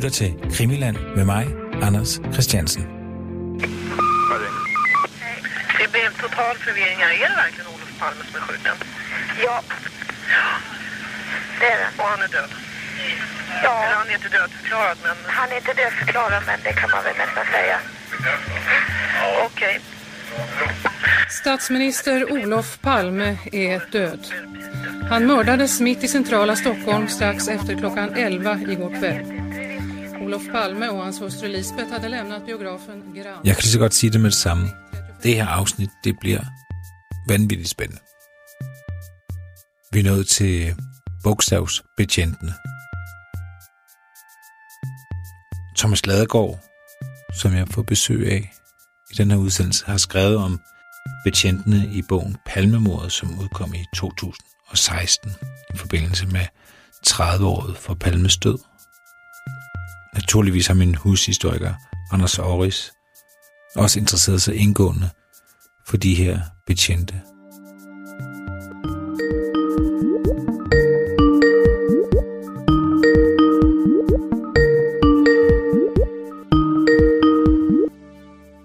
[0.00, 1.46] lytter til Krimiland med mig,
[1.82, 2.82] Anders Christiansen.
[5.78, 6.98] Det blev en total förvirring.
[6.98, 7.10] här.
[7.24, 8.76] Är det verkligen Olof Palme som är skjuten?
[9.44, 9.62] Ja.
[11.60, 12.02] Det är det.
[12.02, 12.50] Och han är död?
[13.62, 17.04] Ja, Eller han är inte dödförklarad, men han är inte dödförklarad men det kan man
[17.04, 17.78] väl nästan säga.
[19.46, 19.80] okej.
[21.28, 24.26] Statsminister Olof Palme är död.
[25.10, 29.39] Han mördades mitt i centrala Stockholm strax efter klockan 11 igår kväll.
[30.30, 33.46] Olof Palme och hans hustru Lisbeth hade lämnat biografen Grand.
[33.46, 34.68] Jeg kan lige så godt sige det med det samme.
[35.22, 36.40] Det her afsnit, det bliver
[37.28, 38.02] vanvittigt spændende.
[39.92, 40.74] Vi er nået til
[41.24, 42.54] bogstavsbetjentene.
[45.78, 46.58] Thomas Ladegaard,
[47.34, 48.52] som jeg får besøg af
[49.10, 50.60] i den her udsendelse, har skrevet om
[51.24, 55.30] betjentene i bogen Palmemordet, som udkom i 2016
[55.74, 56.46] i forbindelse med
[57.06, 58.69] 30-året for Palmes død.
[60.14, 61.74] Naturligvis har min hushistoriker
[62.12, 62.92] Anders Aarhus
[63.76, 65.10] også interesseret sig indgående
[65.88, 67.20] for de her betjente.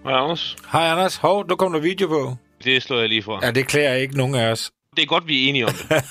[0.03, 0.55] Hej Anders.
[0.71, 2.35] Hej Anders, hov, nu kom der video på.
[2.63, 3.39] Det slår jeg lige fra.
[3.45, 4.71] Ja, det klæder ikke nogen af os.
[4.95, 6.03] Det er godt, vi er enige om det.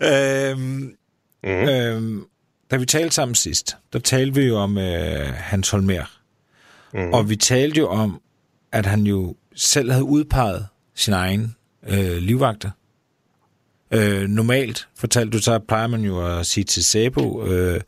[0.50, 0.94] øhm,
[1.46, 1.68] Mhm.
[1.68, 2.24] øhm,
[2.74, 6.18] da vi talte sammen sidst, der talte vi jo om øh, Hans Holmer.
[6.94, 7.12] Mm.
[7.12, 8.20] Og vi talte jo om,
[8.72, 11.56] at han jo selv havde udpeget sin egen
[11.88, 12.70] øh, livvagter.
[13.90, 17.80] Øh, normalt, fortalte du, så plejer man jo at sige til Sabo, øh,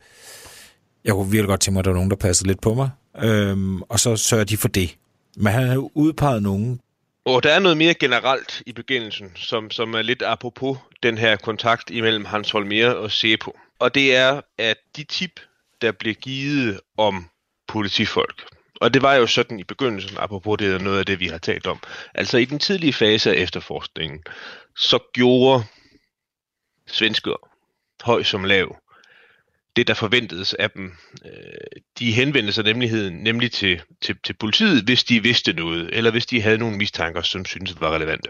[1.05, 2.89] jeg kunne virkelig godt tænke mig, at der var nogen, der passede lidt på mig.
[3.19, 3.57] Øh,
[3.89, 4.97] og så sørger de for det.
[5.35, 6.79] Men han havde udpeget nogen,
[7.25, 11.35] Og der er noget mere generelt i begyndelsen, som, som er lidt apropos den her
[11.35, 13.57] kontakt imellem Hans Holmer og Sepo.
[13.79, 15.39] Og det er, at de tip,
[15.81, 17.29] der bliver givet om
[17.67, 18.45] politifolk,
[18.81, 21.37] og det var jo sådan i begyndelsen, apropos det er noget af det, vi har
[21.37, 21.79] talt om.
[22.13, 24.23] Altså i den tidlige fase af efterforskningen,
[24.75, 25.63] så gjorde
[26.87, 27.49] svensker,
[28.03, 28.77] høj som lav,
[29.75, 30.93] det, der forventedes af dem.
[31.25, 36.11] Øh, de henvendte sig nemlig, nemlig til, til, til politiet, hvis de vidste noget, eller
[36.11, 38.29] hvis de havde nogle mistanker, som syntes var relevante.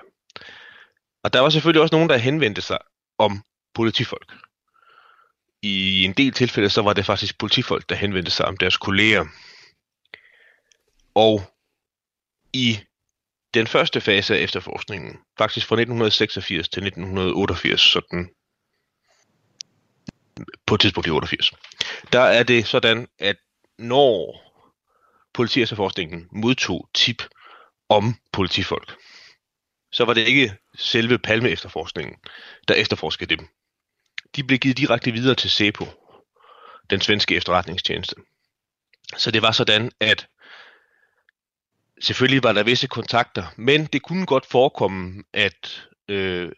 [1.24, 2.78] Og der var selvfølgelig også nogen, der henvendte sig
[3.18, 3.44] om
[3.74, 4.34] politifolk.
[5.62, 9.26] I en del tilfælde, så var det faktisk politifolk, der henvendte sig om deres kolleger.
[11.16, 11.42] Og
[12.54, 12.80] i
[13.54, 18.30] den første fase af efterforskningen, faktisk fra 1986 til 1988, sådan
[20.66, 21.52] på et tidspunkt i 88,
[22.14, 23.36] der er det sådan, at
[23.78, 24.42] når
[25.34, 27.24] politiefterforskningen modtog tip
[27.90, 28.96] om politifolk,
[29.92, 32.16] så var det ikke selve Palme-efterforskningen,
[32.68, 33.48] der efterforskede dem.
[34.36, 35.86] De blev givet direkte videre til SEPO,
[36.90, 38.16] den svenske efterretningstjeneste.
[39.18, 40.28] Så det var sådan, at
[42.02, 46.52] selvfølgelig var der visse kontakter, men det kunne godt forekomme, at øh,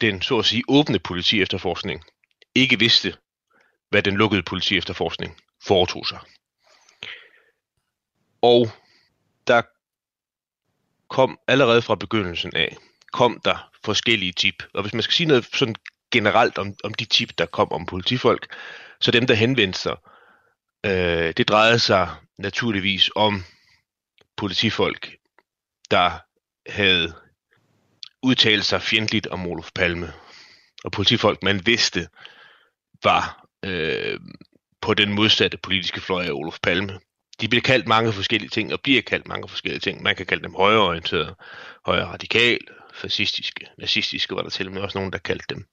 [0.00, 2.04] den så at sige åbne politi efterforskning
[2.54, 3.16] ikke vidste,
[3.90, 6.18] hvad den lukkede politiefterforskning foretog sig.
[8.42, 8.68] Og
[9.46, 9.62] der
[11.08, 12.76] kom allerede fra begyndelsen af,
[13.12, 14.62] kom der forskellige tip.
[14.74, 15.76] Og hvis man skal sige noget sådan
[16.12, 18.54] generelt om, om de tip, der kom om politifolk,
[19.00, 19.96] så dem, der henvendte sig,
[20.86, 22.08] øh, det drejede sig
[22.38, 23.44] naturligvis om
[24.36, 25.16] politifolk,
[25.90, 26.10] der
[26.72, 27.14] havde
[28.22, 30.12] udtalt sig fjendtligt om Olof Palme.
[30.84, 32.08] Og politifolk, man vidste,
[33.04, 34.20] var øh,
[34.80, 37.00] på den modsatte politiske fløj af Olof Palme.
[37.40, 40.02] De bliver kaldt mange forskellige ting, og bliver kaldt mange forskellige ting.
[40.02, 41.34] Man kan kalde dem højreorienterede,
[41.86, 42.58] højre radikal,
[42.94, 45.66] fascistiske, nazistiske, var der til og med også nogen, der kaldte dem.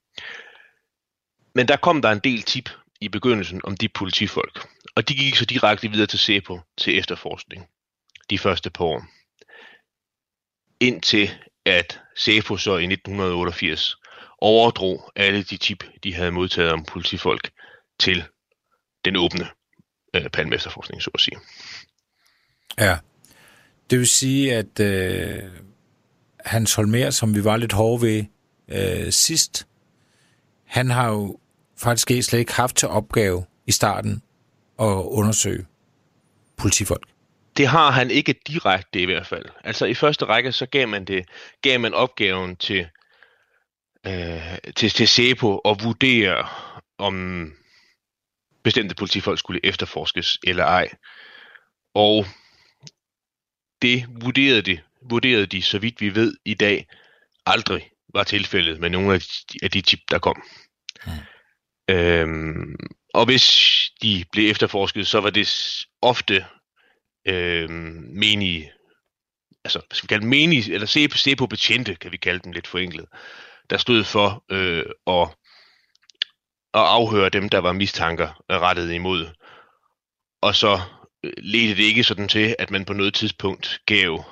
[1.56, 2.70] Men der kom der en del tip
[3.02, 7.68] i begyndelsen om de politifolk, og de gik så direkte videre til SEPO til efterforskning
[8.30, 9.06] de første par år.
[10.80, 11.32] Indtil
[11.66, 13.96] at SEPO så i 1988
[14.38, 17.52] overdrog alle de tip, de havde modtaget om politifolk
[18.00, 18.24] til
[19.06, 19.48] den åbne
[20.14, 21.38] øh, palme-efterforskning, så at sige.
[22.80, 22.98] Ja.
[23.90, 25.44] Det vil sige, at øh,
[26.40, 28.26] Hans Holmer, som vi var lidt hårde ved
[28.68, 29.68] øh, sidst,
[30.74, 31.40] han har jo
[31.78, 34.24] faktisk slet ikke haft til opgave i starten
[34.80, 34.86] at
[35.20, 35.66] undersøge
[36.58, 37.08] politifolk.
[37.58, 39.46] Det har han ikke direkte i hvert fald.
[39.64, 41.26] Altså i første række, så gav man, det,
[41.62, 42.88] gav man opgaven til,
[44.08, 46.48] øh, til, til SEPO at vurdere,
[46.98, 47.54] om
[48.64, 50.90] bestemte politifolk skulle efterforskes eller ej.
[51.94, 52.26] Og
[53.82, 54.80] det vurderede de,
[55.10, 56.88] vurderede de, så vidt vi ved i dag,
[57.46, 60.44] aldrig var tilfældet med nogle af de, af de tip, der kom.
[61.06, 61.12] Mm.
[61.90, 62.76] Øhm,
[63.14, 63.48] og hvis
[64.02, 65.50] de blev efterforsket, så var det
[66.02, 66.46] ofte
[67.28, 68.72] øhm, menige,
[69.66, 72.52] altså hvad skal vi kalde menige, eller se, se på betjente, kan vi kalde dem
[72.52, 73.06] lidt forenklet,
[73.70, 75.36] der stod for øh, at,
[76.74, 79.28] at afhøre dem, der var mistanker rettet imod.
[80.42, 80.82] Og så
[81.24, 84.26] øh, ledte det ikke sådan til, at man på noget tidspunkt gav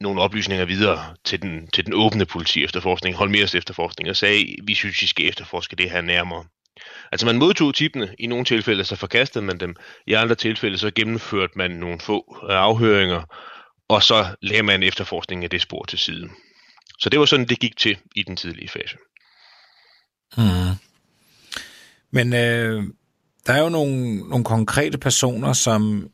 [0.00, 4.74] nogle oplysninger videre til den, til den åbne politi efterforskning, Holmers efterforskning, og sagde, vi
[4.74, 6.44] synes, I skal efterforske det her nærmere.
[7.12, 10.90] Altså man modtog tipene, i nogle tilfælde så forkastede man dem, i andre tilfælde så
[10.90, 13.22] gennemførte man nogle få afhøringer,
[13.88, 16.28] og så lagde man efterforskningen af det spor til side.
[16.98, 18.96] Så det var sådan, det gik til i den tidlige fase.
[20.36, 20.76] Hmm.
[22.10, 22.82] Men øh,
[23.46, 26.10] der er jo nogle, nogle konkrete personer, som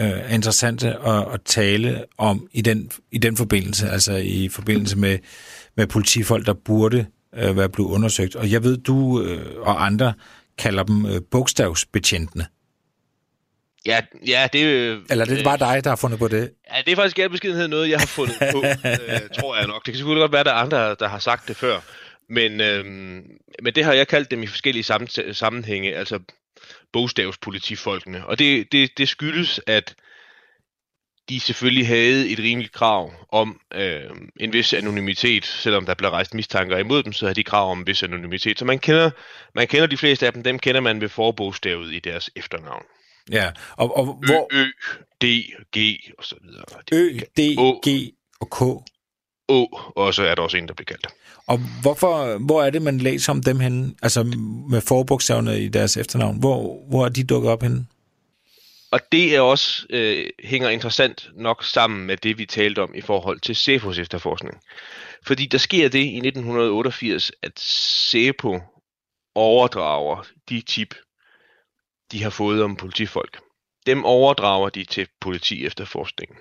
[0.00, 4.98] øh, er interessante at, at tale om i den, i den forbindelse, altså i forbindelse
[4.98, 5.18] med,
[5.76, 8.36] med politifolk, der burde øh, være blevet undersøgt.
[8.36, 10.12] Og jeg ved, du øh, og andre
[10.58, 12.46] kalder dem øh, bogstavsbetjentene.
[13.86, 14.62] Ja, ja, det
[15.10, 16.50] Eller det er bare dig, der har fundet på det?
[16.74, 19.86] Ja, det er faktisk gerne beskedenhed noget, jeg har fundet på, øh, tror jeg nok.
[19.86, 21.80] Det kan selvfølgelig godt være, at der er andre, der har sagt det før.
[22.28, 22.84] Men, øh,
[23.62, 24.84] men det har jeg kaldt dem i forskellige
[25.32, 26.18] sammenhænge, altså
[26.92, 28.26] bogstavspolitifolkene.
[28.26, 29.94] Og det, det, det skyldes, at
[31.28, 34.10] de selvfølgelig havde et rimeligt krav om øh,
[34.40, 37.78] en vis anonymitet, selvom der blev rejst mistanker imod dem, så havde de krav om
[37.78, 38.58] en vis anonymitet.
[38.58, 39.10] Så man kender,
[39.54, 42.84] man kender de fleste af dem, dem kender man ved forbogstavet i deres efternavn.
[43.32, 44.48] Ja, og, og hvor...
[44.52, 44.66] Ø, Ø,
[45.22, 45.24] D,
[45.78, 45.78] G
[46.18, 46.64] og så videre.
[46.92, 47.40] Ø, D,
[47.86, 48.89] G og K.
[49.50, 51.06] Å, og så er der også en, der bliver kaldt.
[51.46, 53.94] Og hvorfor, hvor er det, man læser om dem henne?
[54.02, 54.22] Altså
[54.70, 56.38] med forbogstaverne i deres efternavn.
[56.38, 57.86] Hvor, hvor er de dukket op henne?
[58.90, 63.00] Og det er også øh, hænger interessant nok sammen med det, vi talte om i
[63.00, 64.60] forhold til CEPOs efterforskning.
[65.26, 68.60] Fordi der sker det i 1988, at CEPO
[69.34, 70.94] overdrager de tip,
[72.12, 73.40] de har fået om politifolk.
[73.86, 76.36] Dem overdrager de til politi efterforskningen.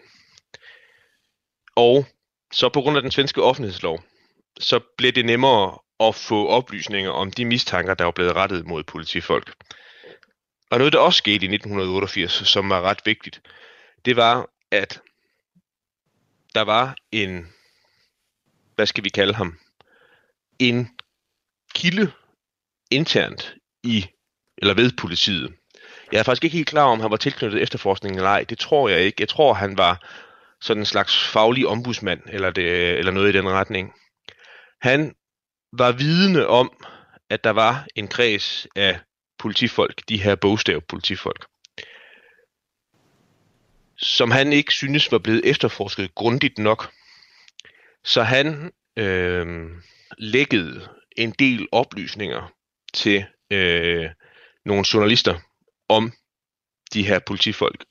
[1.76, 2.06] Og
[2.51, 4.04] så på grund af den svenske offentlighedslov,
[4.60, 8.84] så blev det nemmere at få oplysninger om de mistanker, der var blevet rettet mod
[8.84, 9.54] politifolk.
[10.69, 13.42] Og noget, der også skete i 1988, som var ret vigtigt,
[14.06, 15.01] det var, at
[16.56, 17.54] der var en,
[18.75, 19.60] hvad skal vi kalde ham,
[20.60, 20.90] en
[21.75, 22.12] kilde
[22.92, 24.06] internt i,
[24.57, 25.54] eller ved politiet.
[26.12, 28.44] Jeg er faktisk ikke helt klar om, han var tilknyttet efterforskningen eller ej.
[28.44, 29.22] Det tror jeg ikke.
[29.22, 30.07] Jeg tror, han var
[30.62, 33.94] sådan en slags faglig ombudsmand, eller, det, eller noget i den retning.
[34.82, 35.16] Han
[35.74, 36.86] var vidne om,
[37.30, 39.00] at der var en kreds af
[39.40, 41.46] politifolk, de her bogstav politifolk,
[43.98, 46.92] som han ikke synes var blevet efterforsket grundigt nok.
[48.04, 49.70] Så han øh,
[50.18, 52.54] lækkede en del oplysninger
[52.94, 54.10] til øh,
[54.66, 55.40] nogle journalister
[55.90, 56.12] om
[56.94, 57.84] de her politifolk.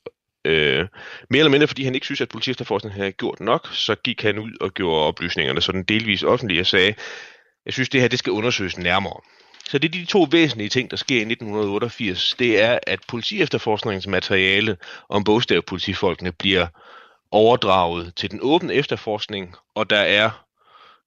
[0.45, 0.87] Øh,
[1.29, 4.39] mere eller mindre fordi han ikke synes, at politiefterforskningen havde gjort nok, så gik han
[4.39, 6.93] ud og gjorde oplysningerne sådan delvis offentlige og sagde,
[7.65, 9.21] jeg synes, det her det skal undersøges nærmere.
[9.69, 12.35] Så det er de to væsentlige ting, der sker i 1988.
[12.39, 14.77] Det er, at politiefterforskningens materiale
[15.09, 16.67] om bogstavpolitifolkene bliver
[17.31, 20.45] overdraget til den åbne efterforskning, og der er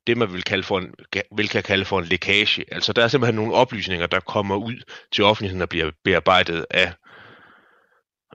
[0.06, 0.94] det, man vil, kalde for en,
[1.36, 2.64] vil kan kalde for en lækage.
[2.72, 4.82] Altså der er simpelthen nogle oplysninger, der kommer ud
[5.12, 6.92] til offentligheden og bliver bearbejdet af,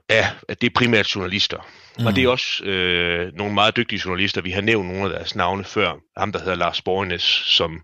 [0.08, 1.68] af det primært journalister.
[1.98, 2.06] Mm.
[2.06, 4.40] Og det er også øh, nogle meget dygtige journalister.
[4.40, 5.94] Vi har nævnt nogle af deres navne før.
[6.16, 7.82] Ham, der hedder Lars Borgnes, som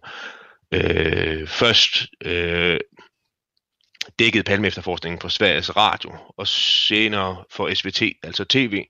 [0.75, 2.81] øh, først øh,
[4.19, 8.85] dækkede Palme efterforskningen for Sveriges Radio, og senere for SVT, altså TV.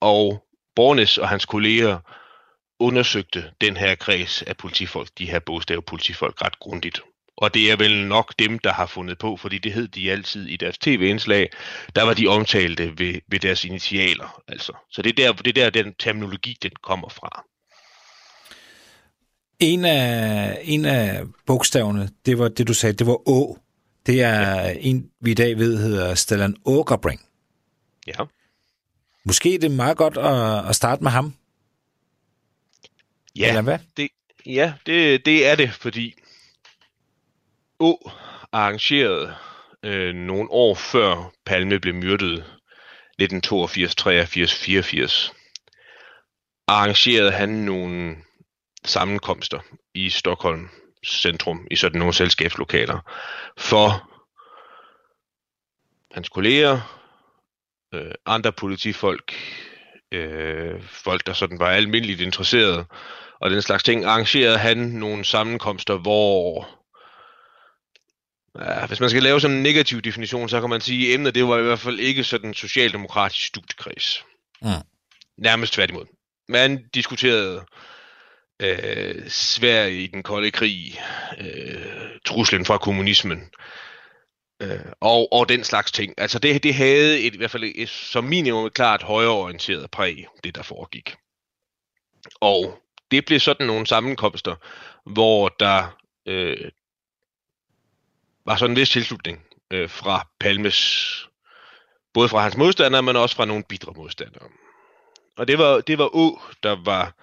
[0.00, 0.44] Og
[0.76, 1.98] Bornes og hans kolleger
[2.80, 7.00] undersøgte den her kreds af politifolk, de her bogstav politifolk, ret grundigt.
[7.36, 10.46] Og det er vel nok dem, der har fundet på, fordi det hed de altid
[10.46, 11.50] i deres tv-indslag,
[11.96, 14.42] der var de omtalte ved, ved deres initialer.
[14.48, 14.72] Altså.
[14.90, 17.44] Så det er, der, det er der, den terminologi, den kommer fra.
[19.60, 23.58] En af, en af bogstaverne, det var det, du sagde, det var Å.
[24.06, 24.74] Det er ja.
[24.80, 27.20] en, vi i dag ved, hedder Stellan Ågerbring.
[28.06, 28.24] Ja.
[29.24, 31.34] Måske er det meget godt at, at starte med ham.
[33.36, 33.78] Ja, Eller hvad?
[33.96, 34.08] Det,
[34.46, 36.14] ja det, det er det, fordi
[37.80, 38.10] Å
[38.52, 39.36] arrangerede
[39.82, 42.44] øh, nogle år før Palme blev myrdet,
[43.18, 45.32] 1982, 83, 84,
[46.68, 48.16] arrangerede han nogle
[48.84, 49.60] sammenkomster
[49.94, 50.68] i Stockholm
[51.06, 52.98] centrum, i sådan nogle selskabslokaler,
[53.58, 54.10] for
[56.14, 56.80] hans kolleger,
[57.94, 59.34] øh, andre politifolk,
[60.12, 62.84] øh, folk, der sådan var almindeligt interesserede,
[63.40, 66.68] og den slags ting, arrangerede han nogle sammenkomster, hvor
[68.60, 71.34] Ja, hvis man skal lave sådan en negativ definition, så kan man sige, at emnet
[71.34, 74.24] det var i hvert fald ikke sådan en socialdemokratisk studiekreds.
[74.62, 74.68] Mm.
[75.38, 76.04] Nærmest tværtimod.
[76.48, 77.64] Man diskuterede
[78.62, 81.00] øh, Sverige i den kolde krig,
[81.38, 81.86] øh,
[82.24, 83.50] truslen fra kommunismen,
[84.62, 86.14] øh, og, og den slags ting.
[86.18, 90.26] Altså det, det havde et, i hvert fald et, som minimum et klart højreorienteret præg,
[90.44, 91.14] det der foregik.
[92.40, 94.54] Og det blev sådan nogle sammenkomster,
[95.12, 96.70] hvor der øh,
[98.46, 101.28] var sådan en vis tilslutning øh, fra Palmes,
[102.14, 104.48] både fra hans modstandere, men også fra nogle bidre modstandere.
[105.36, 107.14] Og det var, det var Å, der var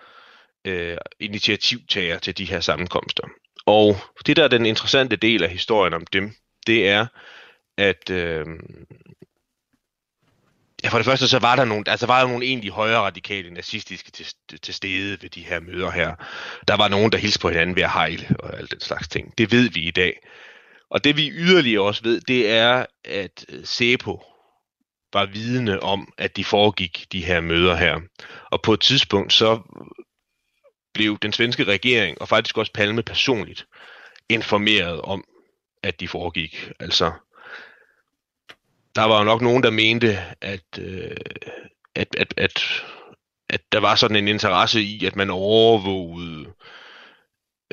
[0.66, 3.28] øh, initiativtager til de her sammenkomster.
[3.66, 6.34] Og det, der er den interessante del af historien om dem,
[6.68, 7.06] det er,
[7.78, 8.46] at øh,
[10.84, 13.50] ja, for det første så var der nogle, altså var der nogle egentlig højere radikale
[13.54, 14.26] nazistiske til,
[14.62, 16.16] til stede ved de her møder her.
[16.68, 19.38] Der var nogen, der hilste på hinanden ved at hejle og alt den slags ting.
[19.38, 20.20] Det ved vi i dag.
[20.94, 24.24] Og det vi yderligere også ved, det er, at øh, SEPO
[25.14, 28.00] var vidne om, at de foregik de her møder her.
[28.52, 29.60] Og på et tidspunkt så
[30.94, 33.68] blev den svenske regering, og faktisk også Palme personligt,
[34.30, 35.24] informeret om,
[35.84, 36.72] at de foregik.
[36.80, 37.12] Altså,
[38.96, 41.18] der var jo nok nogen, der mente, at, øh,
[41.96, 42.84] at, at, at,
[43.50, 46.54] at der var sådan en interesse i, at man overvågede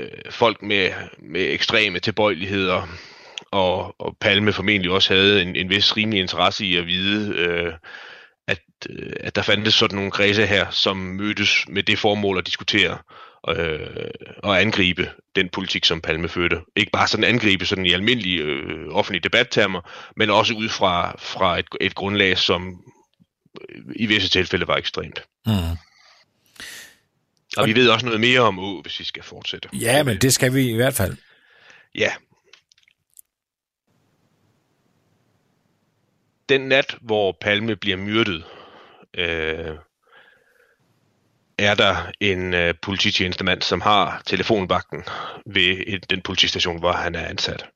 [0.00, 0.90] øh, folk med,
[1.22, 2.86] med ekstreme tilbøjeligheder,
[3.52, 7.72] og, og Palme formentlig også havde en, en vis rimelig interesse i at vide, øh,
[8.48, 12.46] at, øh, at der fandtes sådan nogle kredse her, som mødtes med det formål at
[12.46, 12.98] diskutere
[13.48, 14.10] øh,
[14.42, 16.60] og angribe den politik, som Palme førte.
[16.76, 19.80] Ikke bare sådan angribe sådan i almindelige øh, offentlige debattermer,
[20.16, 22.82] men også ud fra, fra et, et grundlag, som
[23.96, 25.22] i visse tilfælde var ekstremt.
[25.46, 25.52] Mm.
[27.56, 29.68] Og vi ved også noget mere om Å, hvis vi skal fortsætte.
[29.72, 31.16] Ja, men det skal vi i hvert fald.
[31.94, 32.12] Ja.
[36.48, 38.44] Den nat, hvor Palme bliver myrdet,
[39.14, 39.76] øh,
[41.58, 45.04] er der en øh, polititjenestemand, som har telefonvagten
[45.46, 47.66] ved et, den politistation, hvor han er ansat.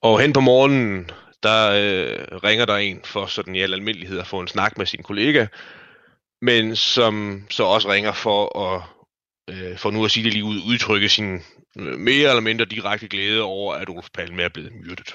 [0.00, 1.10] Og hen på morgenen,
[1.42, 4.86] der øh, ringer der en for sådan i al almindelighed at få en snak med
[4.86, 5.46] sin kollega,
[6.42, 8.82] men som så også ringer for at,
[9.50, 11.40] øh, for nu at sige det lige ud, udtrykke sin
[11.78, 15.14] øh, mere eller mindre direkte glæde over, at Olof Palme er blevet myrdet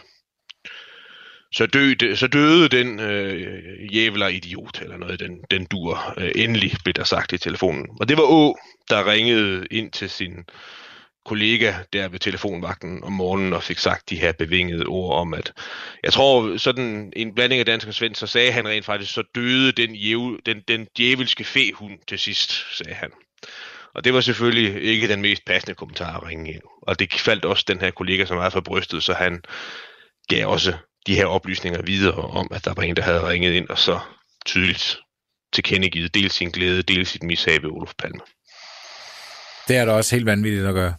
[1.52, 6.14] så, døde, så døde den øh, jævler idiot, eller noget, den, den dur.
[6.18, 7.88] Øh, endelig, blev der sagt i telefonen.
[8.00, 8.58] Og det var Å,
[8.90, 10.46] der ringede ind til sin
[11.28, 15.54] kollega der ved telefonvagten om morgenen og fik sagt de her bevingede ord om, at
[16.04, 19.24] jeg tror, sådan en blanding af dansk og svensk, så sagde han rent faktisk, så
[19.36, 23.10] døde den, jæv, den, den djævelske fehund til sidst, sagde han.
[23.96, 26.62] Og det var selvfølgelig ikke den mest passende kommentar at ringe ind.
[26.82, 29.42] Og det faldt også den her kollega så meget for brystet, så han
[30.30, 30.74] gav også
[31.08, 34.00] de her oplysninger videre om, at der var en, der havde ringet ind og så
[34.46, 34.98] tydeligt
[35.54, 38.20] tilkendegivet dels sin glæde, dels sit mishag ved Olof Palme.
[39.68, 40.94] Det er da også helt vanvittigt at gøre.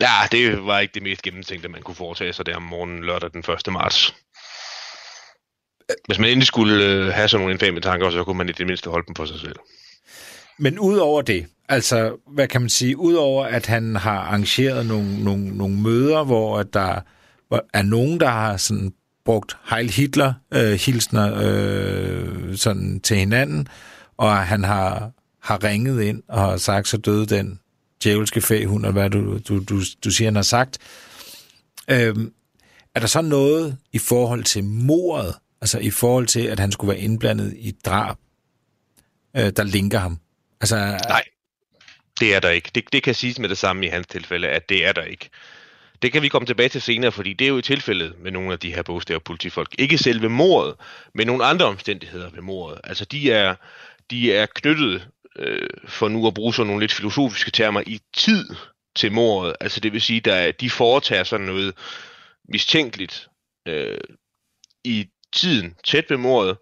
[0.00, 3.30] Ja, det var ikke det mest gennemtænkte, man kunne foretage sig der om morgenen lørdag
[3.32, 3.72] den 1.
[3.72, 4.14] marts.
[6.06, 8.66] Hvis man endelig skulle øh, have sådan nogle infame tanker, så kunne man i det
[8.66, 9.56] mindste holde dem for sig selv.
[10.58, 15.56] Men udover det, altså, hvad kan man sige, udover at han har arrangeret nogle, nogle,
[15.56, 17.00] nogle møder, hvor der
[17.74, 18.92] er nogen, der har sådan
[19.24, 23.68] brugt Heil Hitler-hilsner øh, øh, sådan til hinanden,
[24.16, 25.10] og han har,
[25.42, 27.60] har ringet ind og har sagt, så døde den
[28.04, 30.78] djævelske fæhund, eller hvad du, du, du, du siger, han har sagt.
[31.90, 32.32] Øhm,
[32.94, 36.88] er der så noget i forhold til mordet, altså i forhold til, at han skulle
[36.88, 38.16] være indblandet i drab,
[39.36, 40.18] øh, der linker ham?
[40.60, 40.76] Altså,
[41.08, 41.24] Nej,
[42.20, 42.70] det er der ikke.
[42.74, 45.30] Det, det kan siges med det samme i hans tilfælde, at det er der ikke.
[46.02, 48.52] Det kan vi komme tilbage til senere, fordi det er jo i tilfældet med nogle
[48.52, 49.74] af de her bogstaver politifolk.
[49.78, 50.74] Ikke selve mordet,
[51.14, 52.80] men nogle andre omstændigheder ved mordet.
[52.84, 53.54] Altså de er,
[54.10, 55.08] de er knyttet,
[55.38, 58.44] øh, for nu at bruge sådan nogle lidt filosofiske termer, i tid
[58.96, 59.56] til mordet.
[59.60, 61.74] Altså det vil sige, at de foretager sådan noget
[62.48, 63.28] mistænkeligt
[63.68, 63.98] øh,
[64.84, 66.56] i tiden tæt ved mordet,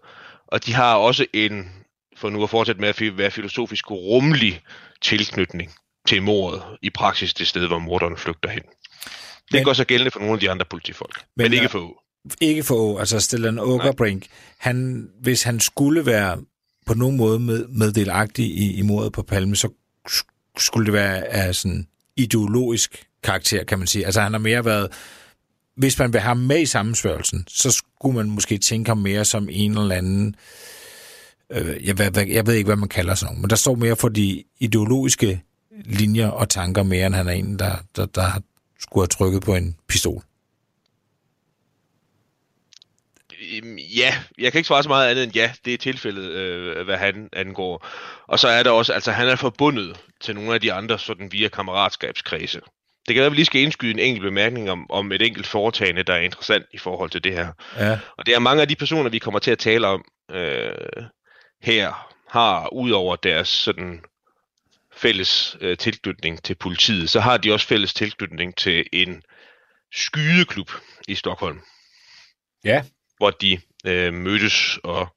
[0.47, 1.71] og de har også en,
[2.17, 4.61] for nu at fortsætte med at være filosofisk rummelig
[5.01, 5.71] tilknytning
[6.07, 8.61] til mordet, i praksis det sted, hvor morderen flygter hen.
[8.61, 11.79] Det men, går så gældende for nogle af de andre politifolk, men, men ikke for
[11.79, 12.01] Å.
[12.41, 14.25] Ikke for altså Stellan Åkerbrink,
[14.59, 16.37] han, hvis han skulle være
[16.85, 19.69] på nogen måde med, meddelagtig i, i mordet på Palme, så
[20.57, 24.05] skulle det være af sådan ideologisk karakter, kan man sige.
[24.05, 24.91] Altså han har mere været,
[25.75, 29.25] hvis man vil have ham med i sammensvørgelsen, så skulle man måske tænke ham mere
[29.25, 30.35] som en eller anden,
[31.49, 33.95] øh, jeg, ved, jeg ved ikke, hvad man kalder sådan noget, men der står mere
[33.95, 35.41] for de ideologiske
[35.85, 38.41] linjer og tanker mere, end han er en, der, der, der har
[38.79, 40.23] skulle have trykket på en pistol.
[43.41, 43.44] øhm,
[43.97, 46.97] ja, jeg kan ikke svare så meget andet end ja, det er tilfældet, øh, hvad
[46.97, 47.87] han angår.
[48.27, 51.31] Og så er der også, altså han er forbundet til nogle af de andre sådan
[51.31, 52.61] via kammeratskabskredse.
[53.07, 55.47] Det kan være, at vi lige skal indskyde en enkelt bemærkning om, om et enkelt
[55.47, 57.47] foretagende, der er interessant i forhold til det her.
[57.77, 57.99] Ja.
[58.17, 60.71] Og det er mange af de personer, vi kommer til at tale om øh,
[61.61, 64.01] her, har ud over deres sådan
[64.95, 69.21] fælles øh, tilknytning til politiet, så har de også fælles tilknytning til en
[69.91, 70.71] skydeklub
[71.07, 71.61] i Stockholm,
[72.65, 72.83] Ja
[73.17, 75.15] hvor de øh, mødtes og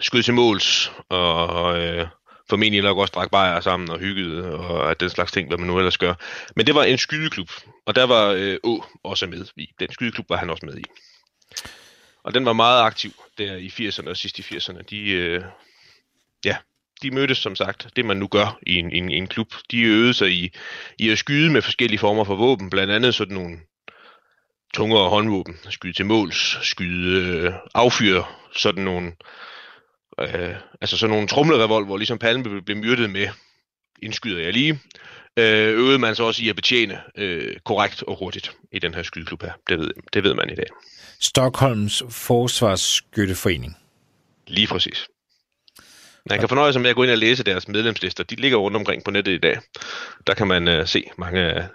[0.00, 2.06] skød til måls, og øh,
[2.50, 5.66] formentlig nok også drak bajer sammen og hyggede, og at den slags ting, hvad man
[5.66, 6.14] nu ellers gør.
[6.56, 7.50] Men det var en skydeklub,
[7.86, 9.70] og der var øh, Å også med i.
[9.80, 10.84] Den skydeklub var han også med i.
[12.22, 14.82] Og den var meget aktiv der i 80'erne og sidst i 80'erne.
[14.82, 15.44] De, øh,
[16.44, 16.56] ja,
[17.02, 19.54] de mødtes som sagt, det man nu gør i en, en, en klub.
[19.70, 20.52] De øvede sig i,
[20.98, 23.58] i at skyde med forskellige former for våben, blandt andet sådan nogle
[24.74, 28.24] tungere håndvåben, skyde til måls, skyde, øh, affyre
[28.56, 29.12] sådan nogle,
[30.20, 33.28] øh, altså sådan nogle trumlerevolver, ligesom Palme blev, blev myrdet med,
[34.02, 34.80] indskyder jeg lige,
[35.36, 39.02] øh, øvede man så også i at betjene øh, korrekt og hurtigt i den her
[39.02, 39.52] skydeklub her.
[39.68, 40.66] Det ved, det ved man i dag.
[41.20, 43.76] Stockholms Forsvarsskytteforening.
[44.46, 45.08] Lige præcis.
[46.30, 48.24] Man kan fornøje sig med at gå ind og læse deres medlemslister.
[48.24, 49.58] De ligger rundt omkring på nettet i dag.
[50.26, 51.68] Der kan man uh, se mange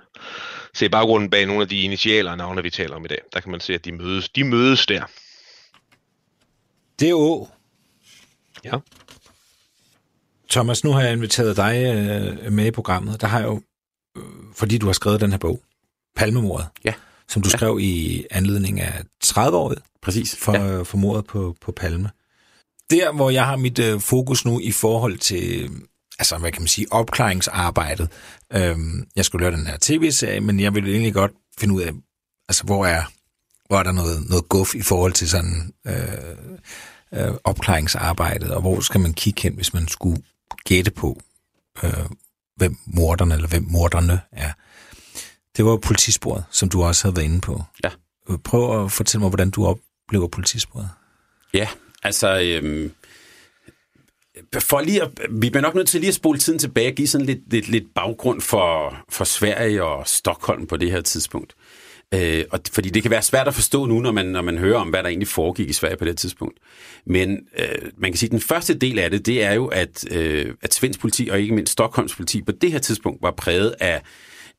[0.76, 3.22] se baggrunden bag nogle af de initialer og navne, vi taler om i dag.
[3.34, 5.04] Der kan man se, at de mødes, de mødes der.
[7.00, 7.50] Det er Å.
[8.64, 8.78] Ja.
[10.50, 13.22] Thomas, nu har jeg inviteret dig øh, med i programmet.
[13.22, 13.62] Der har jeg jo,
[14.18, 14.24] øh,
[14.56, 15.62] fordi du har skrevet den her bog,
[16.16, 16.94] Palmemordet, Ja.
[17.28, 20.36] som du skrev i anledning af 30-året Præcis.
[20.36, 20.82] for, ja.
[20.82, 22.10] for mordet på, på Palme.
[22.90, 25.70] Der, hvor jeg har mit øh, fokus nu i forhold til,
[26.20, 28.10] altså hvad kan man sige, opklaringsarbejdet.
[28.54, 31.92] Øhm, jeg skulle lave den her tv-serie, men jeg vil egentlig godt finde ud af,
[32.50, 33.04] altså hvor er,
[33.68, 35.94] hvor er der noget, noget guf i forhold til sådan øh,
[37.14, 40.22] øh, opklaringsarbejdet, og hvor skal man kigge hen, hvis man skulle
[40.66, 41.22] gætte på,
[41.84, 42.06] øh,
[42.56, 44.52] hvem morderne eller hvem morderne er.
[45.58, 47.64] Det var politisporet, som du også havde været inde på.
[47.84, 47.90] Ja.
[48.30, 50.90] Øh, Prøv at fortælle mig, hvordan du oplever politisporet.
[51.54, 51.68] Ja,
[52.04, 52.40] altså...
[52.40, 52.92] Øhm,
[54.56, 56.96] Øh, for lige at, vi bliver nok nødt til lige at spole tiden tilbage og
[56.96, 61.56] give sådan lidt, lidt, lidt baggrund for, for Sverige og Stockholm på det her tidspunkt.
[62.14, 64.80] Øh, og, fordi det kan være svært at forstå nu, når man, når man hører
[64.80, 66.60] om, hvad der egentlig foregik i Sverige på det tidspunkt.
[67.06, 70.06] Men øh, man kan sige, at den første del af det, det er jo, at,
[70.12, 73.76] øh, at svensk politi og ikke mindst Stockholms politi på det her tidspunkt var præget
[73.80, 74.02] af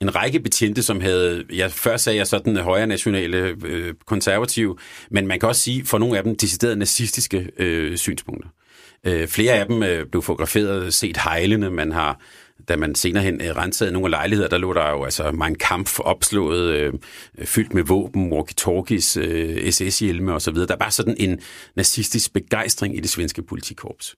[0.00, 4.76] en række betjente, som havde, jeg før sagde jeg sådan højre nationale øh, konservative,
[5.10, 8.48] men man kan også sige, for nogle af dem, deciderede nazistiske øh, synspunkter.
[8.48, 8.65] Øh,
[9.04, 11.70] Øh, flere af dem øh, blev fotograferet, set hejlende.
[11.70, 12.20] Man har,
[12.68, 15.54] da man senere hen øh, rensede nogle af lejligheder, der lå der jo altså Mein
[15.54, 16.92] Kampf opslået, øh,
[17.44, 20.54] fyldt med våben, walkie-talkies, øh, SS-hjelme osv.
[20.54, 21.40] Der var sådan en
[21.76, 24.16] nazistisk begejstring i det svenske politikorps.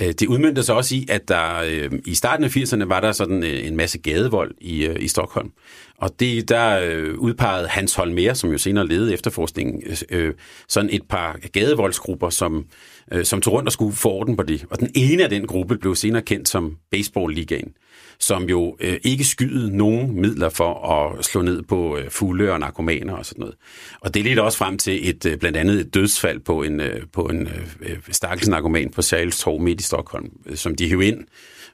[0.00, 3.12] Øh, det udmyndte sig også i, at der øh, i starten af 80'erne var der
[3.12, 5.52] sådan øh, en masse gadevold i, øh, i Stockholm.
[5.98, 10.34] Og det, der øh, udpegede Hans Holmer, som jo senere ledede efterforskningen, øh, øh
[10.68, 12.66] sådan et par gadevoldsgrupper, som,
[13.12, 14.64] øh, som tog rundt og skulle få orden på det.
[14.70, 17.74] Og den ene af den gruppe blev senere kendt som Baseball-ligaen,
[18.18, 22.60] som jo øh, ikke skydede nogen midler for at slå ned på øh, fugle og
[22.60, 23.54] narkomaner og sådan noget.
[24.00, 27.02] Og det ledte også frem til et øh, blandt andet et dødsfald på en, øh,
[27.12, 30.88] på en øh, øh stakkels narkoman på Sergels Torv midt i Stockholm, øh, som de
[30.88, 31.24] hævde ind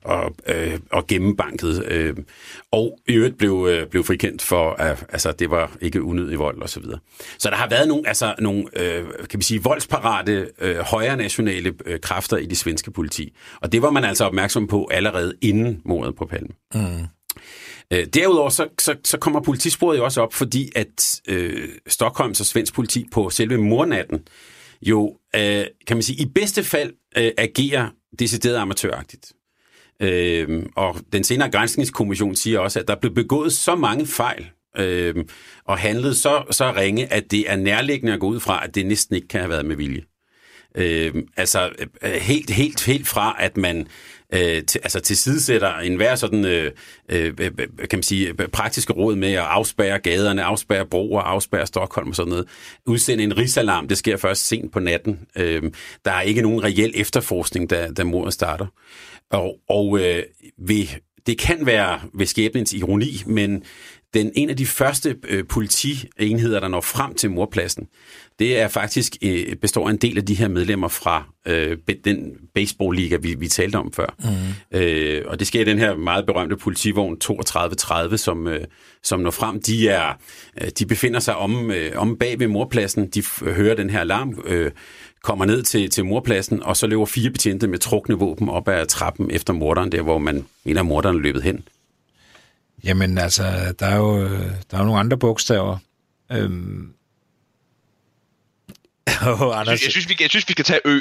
[0.04, 1.84] og, øh, og gennembanket.
[1.86, 2.16] Øh,
[2.70, 6.62] og i øvrigt blev, øh, blev frikendt for, at altså, det var ikke unødig vold
[6.62, 6.98] og så videre.
[7.38, 11.72] Så der har været nogle, altså, nogle øh, kan vi sige, voldsparate, øh, højre nationale
[11.86, 13.36] øh, kræfter i det svenske politi.
[13.60, 16.48] Og det var man altså opmærksom på allerede inden mordet på Palme.
[16.74, 17.06] Mm.
[17.90, 22.46] Øh, derudover så, så, så kommer politisporet jo også op, fordi at øh, Stockholms og
[22.46, 24.20] svensk politi på selve mornatten
[24.82, 27.88] jo, øh, kan man sige, i bedste fald øh, agerer
[28.18, 29.32] decideret amatøragtigt.
[30.00, 35.14] Øh, og den senere grænsningskommission siger også, at der blev begået så mange fejl øh,
[35.64, 38.86] og handlet så, så ringe, at det er nærliggende at gå ud fra, at det
[38.86, 40.02] næsten ikke kan have været med vilje.
[40.76, 43.86] Øhm, altså, øh, altså helt, helt, helt fra, at man
[44.34, 46.72] øh, til, altså tilsidesætter en hver sådan, øh,
[47.08, 47.32] øh,
[47.90, 52.30] kan man sige, praktiske råd med at afspære gaderne, afspære broer, afspære Stockholm og sådan
[52.30, 52.46] noget.
[52.86, 55.20] Udsende en risalarm, det sker først sent på natten.
[55.36, 55.62] Øh,
[56.04, 58.66] der er ikke nogen reel efterforskning, da, da mordet starter.
[59.30, 60.22] Og, og øh,
[60.58, 60.86] ved,
[61.26, 63.62] det kan være ved skæbnens ironi, men
[64.14, 67.86] den, en af de første øh, politienheder, der når frem til morpladsen,
[68.38, 72.32] det er faktisk øh, består af en del af de her medlemmer fra øh, den
[72.54, 74.14] baseballliga, vi, vi talte om før.
[74.18, 74.78] Mm.
[74.78, 78.64] Øh, og det sker i den her meget berømte politivogn 3230, som, øh,
[79.02, 79.62] som når frem.
[79.62, 80.12] De, er,
[80.62, 83.06] øh, de befinder sig om, øh, om bag ved morpladsen.
[83.06, 84.70] De hører den her alarm, øh,
[85.24, 88.86] kommer ned til, til morpladsen, og så løber fire betjente med trukne våben op ad
[88.86, 91.68] trappen efter morderen, der hvor man en af morderne løbet hen.
[92.84, 94.28] Jamen altså, der er jo,
[94.70, 95.78] der er jo nogle andre bogstaver.
[96.32, 96.94] Øhm.
[99.26, 99.68] oh, Anders.
[99.68, 101.00] Jeg, synes, jeg, synes, vi, jeg synes, vi skal tage Ø.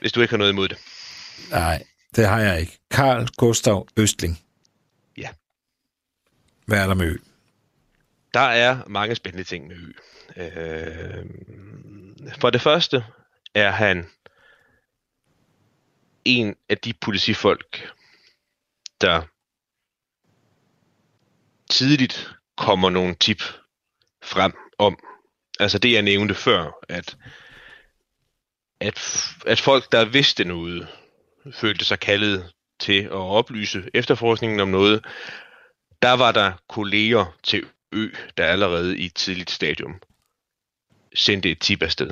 [0.00, 0.78] Hvis du ikke har noget imod det.
[1.50, 1.82] Nej,
[2.16, 2.78] det har jeg ikke.
[2.90, 4.40] Karl Gustav Østling.
[5.16, 5.28] Ja.
[6.66, 7.16] Hvad er der med Ø?
[8.34, 9.92] Der er mange spændende ting med Ø.
[10.36, 11.24] Øh,
[12.40, 13.04] for det første
[13.54, 14.10] er han
[16.24, 17.92] en af de politifolk,
[19.00, 19.22] der
[21.70, 23.42] tidligt kommer nogle tip
[24.24, 24.98] frem om,
[25.60, 27.16] altså det jeg nævnte før, at,
[28.80, 30.88] at, at folk, der vidste noget,
[31.52, 35.06] følte sig kaldet til at oplyse efterforskningen om noget,
[36.02, 40.00] der var der kolleger til Ø, der allerede i et tidligt stadium
[41.14, 42.10] sendte et tip afsted.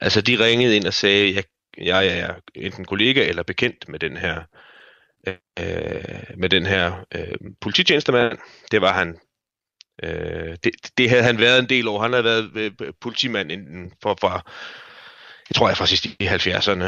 [0.00, 1.44] Altså de ringede ind og sagde, jeg,
[1.78, 4.42] jeg er enten kollega eller bekendt med den her
[5.28, 8.38] øh, med den her øh, polititjenestemand.
[8.70, 9.18] Det var han.
[10.02, 12.02] Øh, det, det havde han været en del år.
[12.02, 14.28] Han havde været øh, politimand inden for, for
[15.50, 16.84] jeg tror jeg fra sidst i 70'erne.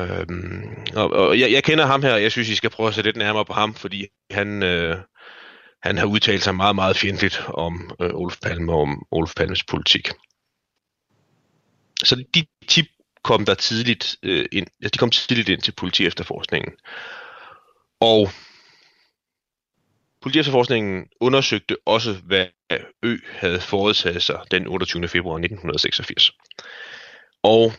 [0.00, 0.26] Øh,
[0.96, 3.08] og, og jeg, jeg kender ham her, og jeg synes, I skal prøve at sætte
[3.08, 4.96] lidt nærmere på ham, fordi han, øh,
[5.82, 9.64] han har udtalt sig meget, meget fjendtligt om øh, Olof Palme og om Olof Palmes
[9.64, 10.10] politik.
[12.04, 12.86] Så de tip
[13.24, 16.72] kom der tidligt øh, ind, altså de kom tidligt ind til politi efterforskningen.
[18.00, 18.30] Og
[20.22, 22.46] politiefterforskningen undersøgte også, hvad
[23.02, 25.08] Ø havde foretaget sig den 28.
[25.08, 26.30] februar 1986.
[27.42, 27.72] Og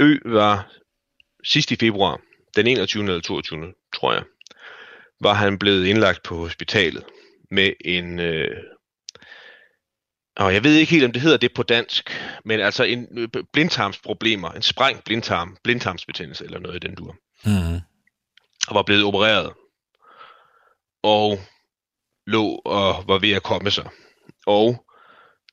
[0.00, 0.72] Ø var
[1.44, 2.20] sidst i februar,
[2.56, 3.04] den 21.
[3.04, 3.72] eller 22.
[3.94, 4.22] tror jeg,
[5.20, 7.04] var han blevet indlagt på hospitalet
[7.50, 8.56] med en øh,
[10.36, 12.10] og jeg ved ikke helt, om det hedder det på dansk,
[12.44, 17.16] men altså en øh, blindtarmsproblemer, en sprængt blindtarm, blindtarmsbetændelse eller noget i den dur.
[17.44, 17.80] Mm.
[18.68, 19.52] Og var blevet opereret.
[21.02, 21.38] Og
[22.26, 23.88] lå og var ved at komme sig.
[24.46, 24.86] Og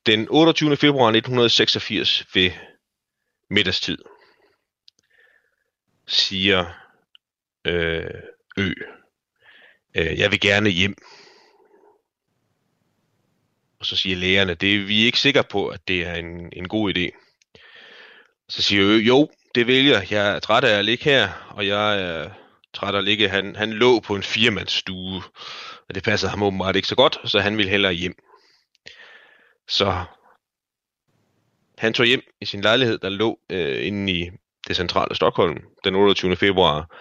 [0.06, 0.76] den 28.
[0.76, 2.50] februar 1986 ved
[3.50, 3.98] middagstid
[6.06, 6.66] siger
[7.64, 8.04] øh,
[8.56, 8.72] Ø,
[9.94, 10.94] øh, jeg vil gerne hjem.
[13.80, 16.52] Og så siger lægerne, det er vi er ikke sikre på, at det er en,
[16.52, 17.30] en god idé.
[18.48, 19.98] Så siger jeg, jo, det vælger.
[19.98, 20.12] jeg.
[20.12, 22.30] Jeg er træt af at ligge her, og jeg er
[22.74, 23.28] træt af at ligge.
[23.28, 25.22] Han, han lå på en firemandsstue,
[25.88, 28.14] og det passede ham åbenbart ikke så godt, så han ville hellere hjem.
[29.68, 30.04] Så
[31.78, 34.30] han tog hjem i sin lejlighed, der lå øh, inde i
[34.68, 36.36] det centrale Stockholm den 28.
[36.36, 36.96] februar,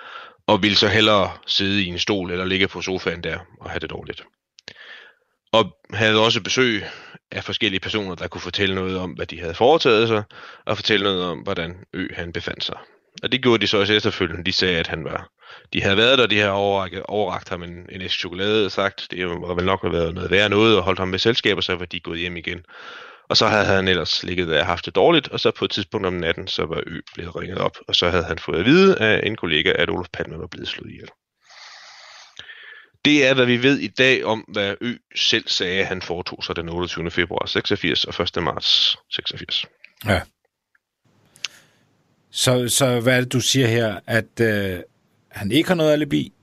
[0.47, 3.79] og ville så hellere sidde i en stol eller ligge på sofaen der og have
[3.79, 4.23] det dårligt.
[5.51, 6.83] Og havde også besøg
[7.31, 10.23] af forskellige personer, der kunne fortælle noget om, hvad de havde foretaget sig,
[10.65, 12.77] og fortælle noget om, hvordan Ø han befandt sig.
[13.23, 14.43] Og det gjorde de så også efterfølgende.
[14.43, 15.29] De sagde, at han var,
[15.73, 19.07] de havde været der, de havde overrakt, overrakt ham en, en æske chokolade og sagt,
[19.11, 21.75] det var vel nok været noget værre noget, og holdt ham med selskab, og så
[21.75, 22.65] var de gået hjem igen.
[23.29, 25.71] Og så havde han ellers ligget der og haft det dårligt, og så på et
[25.71, 28.65] tidspunkt om natten, så var Ø blevet ringet op, og så havde han fået at
[28.65, 31.09] vide af en kollega, at Olof Palme var blevet slået ihjel.
[33.05, 36.55] Det er, hvad vi ved i dag om, hvad Ø selv sagde, han foretog sig
[36.55, 37.11] den 28.
[37.11, 38.43] februar 86 og 1.
[38.43, 39.65] marts 86.
[40.05, 40.21] Ja.
[42.31, 43.99] Så, så hvad er det, du siger her?
[44.05, 44.79] At øh,
[45.31, 46.33] han ikke har noget alibi?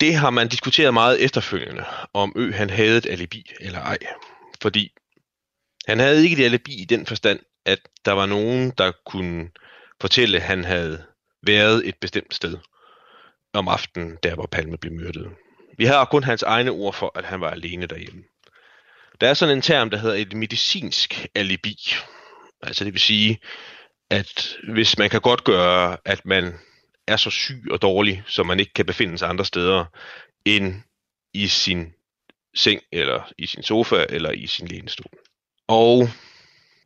[0.00, 3.98] Det har man diskuteret meget efterfølgende, om Ø han havde et alibi eller ej.
[4.62, 4.92] Fordi
[5.86, 9.48] han havde ikke et alibi i den forstand, at der var nogen, der kunne
[10.00, 11.04] fortælle, at han havde
[11.42, 12.58] været et bestemt sted
[13.52, 15.30] om aftenen, der hvor Palme blev myrdet.
[15.78, 18.22] Vi har kun hans egne ord for, at han var alene derhjemme.
[19.20, 21.76] Der er sådan en term, der hedder et medicinsk alibi.
[22.62, 23.38] Altså det vil sige,
[24.10, 26.54] at hvis man kan godt gøre, at man
[27.06, 29.84] er så syg og dårlig, så man ikke kan befinde sig andre steder
[30.44, 30.74] end
[31.34, 31.92] i sin
[32.54, 35.12] seng, eller i sin sofa, eller i sin lænestol.
[35.68, 36.08] Og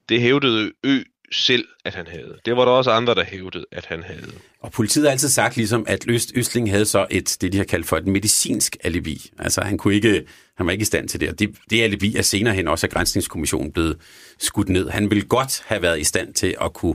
[0.08, 1.02] det hævdede Ø
[1.33, 2.38] selv, at han havde.
[2.45, 4.33] Det var der også andre, der hævdede, at han havde.
[4.61, 7.64] Og politiet har altid sagt ligesom, at Øst, Østling havde så et, det de har
[7.64, 9.31] kaldt for et medicinsk alibi.
[9.38, 11.29] Altså han kunne ikke, han var ikke i stand til det.
[11.29, 13.97] Og det, det alibi er senere hen også af Grænsningskommissionen blevet
[14.38, 14.88] skudt ned.
[14.88, 16.95] Han ville godt have været i stand til at kunne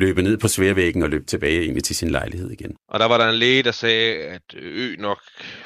[0.00, 2.72] løbe ned på sværvæggen og løbe tilbage egentlig til sin lejlighed igen.
[2.88, 5.18] Og der var der en læge, der sagde, at Ø nok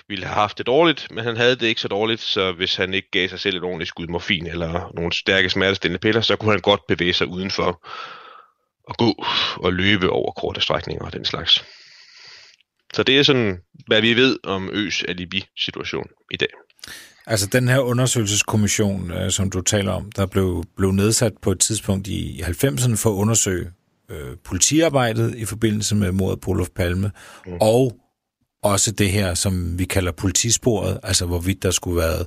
[0.09, 2.95] ville have haft det dårligt, men han havde det ikke så dårligt, så hvis han
[2.95, 6.51] ikke gav sig selv et ordentligt skud morfin eller nogle stærke smertestillende piller, så kunne
[6.51, 7.87] han godt bevæge sig udenfor
[8.89, 9.25] og gå
[9.57, 11.65] og løbe over korte strækninger og den slags.
[12.95, 16.49] Så det er sådan, hvad vi ved om Øs alibi-situation i dag.
[17.27, 21.61] Altså den her undersøgelseskommission, øh, som du taler om, der blev, blev nedsat på et
[21.61, 23.71] tidspunkt i 90'erne for at undersøge
[24.09, 27.11] øh, politiarbejdet i forbindelse med mordet på Olof Palme,
[27.47, 27.53] mm.
[27.61, 28.01] og
[28.63, 32.25] også det her, som vi kalder politisporet, altså hvorvidt der skulle være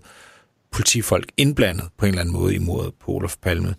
[0.71, 3.75] politifolk indblandet på en eller anden måde i mordet på Olof Palme.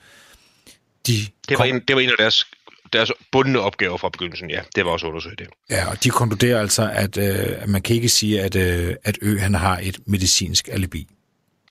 [1.06, 1.12] De
[1.48, 2.46] det, var en, det var en af deres,
[2.92, 4.60] deres bundne opgaver fra begyndelsen, ja.
[4.76, 5.48] Det var også undersøgt det.
[5.70, 9.38] Ja, og de konkluderer altså, at, øh, man kan ikke sige, at, øh, at Ø
[9.38, 11.08] han har et medicinsk alibi.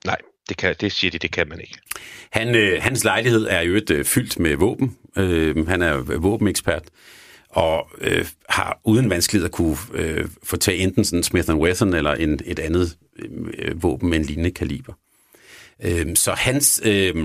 [0.04, 0.16] Nej,
[0.48, 1.78] det, kan, det siger de, det kan man ikke.
[2.30, 4.96] Han, øh, hans lejlighed er jo et øh, fyldt med våben.
[5.16, 6.82] Øh, han er våbenekspert
[7.48, 12.40] og øh, har uden vanskeligheder kunne øh, få tage enten sådan Smith Wesson eller en,
[12.44, 12.96] et andet
[13.58, 14.92] øh, våben med en lignende kaliber.
[15.84, 17.16] Øh, så hans, øh,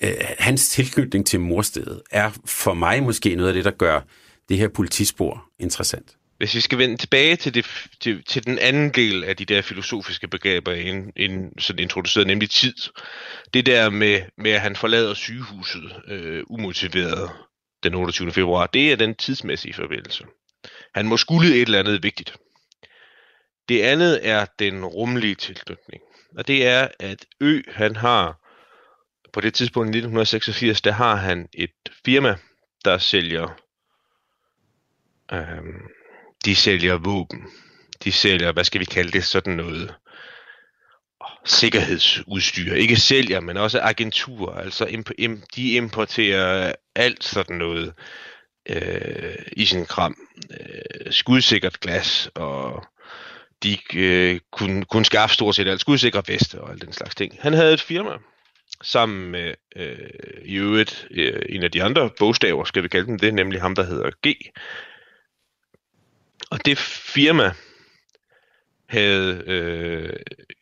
[0.00, 4.00] øh, hans tilknytning til morstedet er for mig måske noget af det, der gør
[4.48, 6.16] det her politispor interessant.
[6.38, 7.66] Hvis vi skal vende tilbage til, det,
[8.00, 12.50] til, til den anden del af de der filosofiske begreber, en, en, sådan introduceret, nemlig
[12.50, 12.74] tid.
[13.54, 17.30] Det der med, med at han forlader sygehuset øh, umotiveret
[17.82, 18.32] den 28.
[18.32, 20.24] februar, det er den tidsmæssige forbindelse.
[20.94, 22.36] Han må skulle et eller andet vigtigt.
[23.68, 26.02] Det andet er den rumlige tilknytning.
[26.36, 28.40] Og det er, at Ø, han har,
[29.32, 31.70] på det tidspunkt i 1986, der har han et
[32.04, 32.36] firma,
[32.84, 33.60] der sælger,
[35.32, 35.95] øhm,
[36.46, 37.42] de sælger våben.
[38.04, 39.94] De sælger, hvad skal vi kalde det, sådan noget
[41.44, 42.74] sikkerhedsudstyr.
[42.74, 44.60] Ikke sælger, men også agenturer.
[44.60, 47.92] Altså imp- de importerer alt sådan noget
[48.68, 50.16] øh, i sin kram.
[50.50, 52.86] Øh, skudsikkert glas, og
[53.62, 57.38] de øh, kunne, kunne skaffe stort set alt skudsikre veste og alt den slags ting.
[57.40, 58.10] Han havde et firma,
[58.82, 59.98] sammen med øh,
[60.44, 63.74] i øvrigt øh, en af de andre bogstaver, skal vi kalde dem det, nemlig ham,
[63.74, 64.34] der hedder G.
[66.50, 67.52] Og det firma
[68.88, 70.12] havde øh,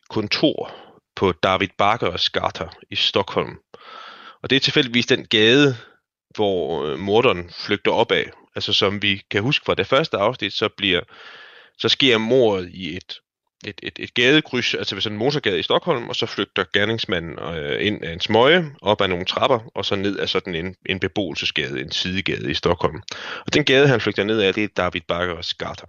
[0.09, 0.75] kontor
[1.15, 3.57] på David Barkers gata i Stockholm.
[4.41, 5.77] Og det er tilfældigvis den gade,
[6.35, 8.31] hvor øh, morderen flygter op af.
[8.55, 11.01] Altså som vi kan huske fra det første afsnit, så bliver
[11.77, 13.19] så sker mordet i et,
[13.65, 17.39] et, et, et gadekryds, altså ved sådan en motorgade i Stockholm, og så flygter gerningsmanden
[17.39, 20.75] øh, ind af en smøge, op ad nogle trapper, og så ned af sådan en,
[20.85, 23.01] en beboelsesgade, en sidegade i Stockholm.
[23.45, 25.85] Og den gade, han flygter ned af, det er David Bakkers gata.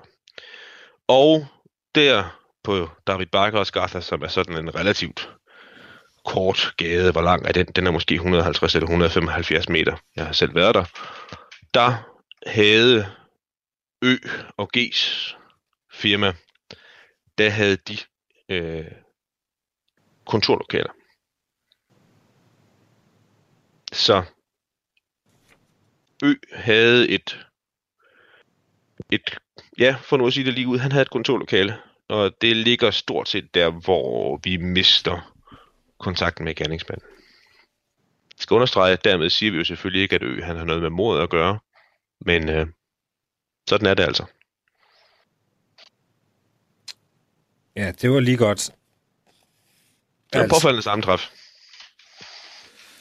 [1.09, 1.47] Og
[1.95, 5.31] der på David Bakkers gata, som er sådan en relativt
[6.25, 7.67] kort gade, hvor lang er den?
[7.67, 9.97] Den er måske 150 eller 175 meter.
[10.17, 10.85] Jeg har selv været der.
[11.75, 11.93] Der
[12.47, 13.07] havde
[14.03, 14.17] Ø
[14.57, 15.35] og G's
[15.93, 16.33] firma,
[17.38, 17.99] der havde de
[18.49, 18.92] øh,
[20.27, 20.90] kontorlokaler.
[23.92, 24.25] Så
[26.25, 27.46] Ø havde et,
[29.12, 29.38] et,
[29.79, 31.77] ja, for nu at sige det lige ud, han havde et kontorlokale,
[32.09, 35.35] og det ligger stort set der, hvor vi mister
[35.99, 37.09] kontakten med gerningsmanden.
[38.37, 40.83] Jeg skal understrege, at dermed siger vi jo selvfølgelig ikke, at Ø han har noget
[40.83, 41.59] med mordet at gøre,
[42.20, 42.66] men øh,
[43.68, 44.25] sådan er det altså.
[47.77, 48.59] Ja, det var lige godt.
[48.59, 48.73] Det
[50.35, 50.57] var altså.
[50.57, 51.21] påfaldende sammentræf.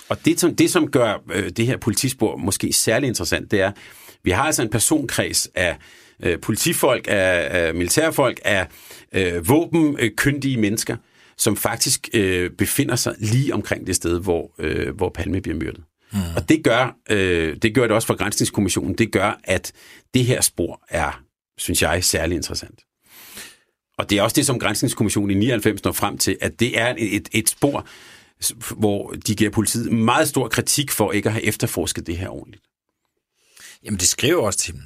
[0.10, 3.72] Og det, som, det, som gør øh, det her politispor måske særlig interessant, det er,
[4.24, 5.78] vi har altså en personkreds af
[6.20, 8.68] øh, politifolk, af, af militærfolk, af
[9.12, 10.98] øh, våbenkyndige mennesker,
[11.38, 15.84] som faktisk øh, befinder sig lige omkring det sted, hvor, øh, hvor Palme bliver myrdet.
[16.14, 16.20] Mm.
[16.36, 19.72] Og det gør, øh, det gør det også for Grænsningskommissionen, det gør, at
[20.14, 21.24] det her spor er,
[21.58, 22.80] synes jeg, særlig interessant.
[23.98, 26.96] Og det er også det, som Grænsningskommissionen i 99 når frem til, at det er
[26.98, 27.88] et, et spor,
[28.76, 32.64] hvor de giver politiet meget stor kritik for ikke at have efterforsket det her ordentligt.
[33.84, 34.84] Jamen, det skriver også til dem.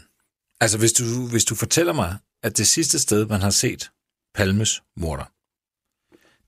[0.62, 3.91] Altså, hvis du, hvis du fortæller mig, at det sidste sted, man har set
[4.36, 5.32] Palmes morder,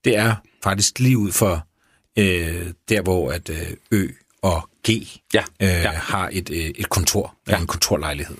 [0.04, 1.66] det er faktisk lige ud for
[2.18, 4.08] øh, der, hvor at øh, Ø
[4.42, 4.90] og G
[5.34, 5.90] ja, øh, ja.
[5.90, 7.60] har et, øh, et kontor, ja.
[7.60, 8.36] en kontorlejlighed.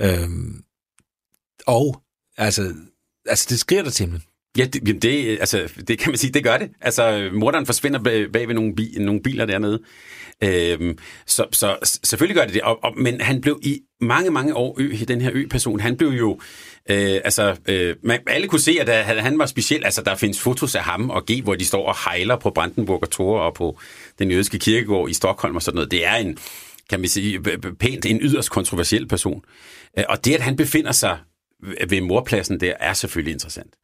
[0.00, 0.64] Øhm,
[1.66, 2.02] og
[2.36, 2.74] altså,
[3.26, 4.22] altså, det skriger der til
[4.58, 6.70] Ja, det, det, altså, det kan man sige, det gør det.
[6.80, 9.82] Altså, morderen forsvinder bag, bag ved nogle, bi, nogle biler dernede.
[10.44, 12.62] Øhm, så, så selvfølgelig gør det det.
[12.62, 16.08] Og, og, men han blev i mange, mange år, ø, den her ø-person, han blev
[16.08, 16.40] jo...
[16.90, 19.84] Øh, altså, øh, man, alle kunne se, at han var speciel.
[19.84, 23.06] Altså, der findes fotos af ham og G, hvor de står og hejler på Brandenburger
[23.06, 23.78] Tor og på
[24.18, 25.90] den jødiske kirkegård i Stockholm og sådan noget.
[25.90, 26.38] Det er en,
[26.90, 27.40] kan man sige,
[27.80, 29.42] pænt en yderst kontroversiel person.
[29.98, 31.18] Øh, og det, at han befinder sig
[31.88, 33.74] ved morpladsen der, er selvfølgelig interessant.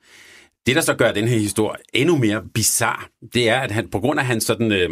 [0.66, 4.00] Det, der så gør den her historie endnu mere bizar, det er, at han på
[4.00, 4.90] grund af hans sådan, øh,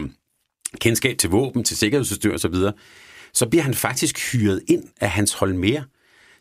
[0.80, 2.72] kendskab til våben, til sikkerhedsudstyr osv., så,
[3.32, 5.82] så bliver han faktisk hyret ind af hans Holmer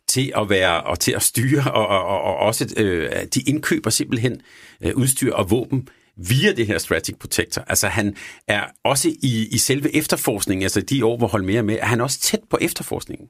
[0.07, 3.89] til at være og til at styre, og, og, og, og også øh, de indkøber
[3.89, 4.41] simpelthen
[4.83, 7.61] øh, udstyr og våben via det her Strategic Protector.
[7.67, 8.15] Altså han
[8.47, 12.01] er også i, i selve efterforskningen, altså de år, hvor Holmer er med, er han
[12.01, 13.27] også tæt på efterforskningen.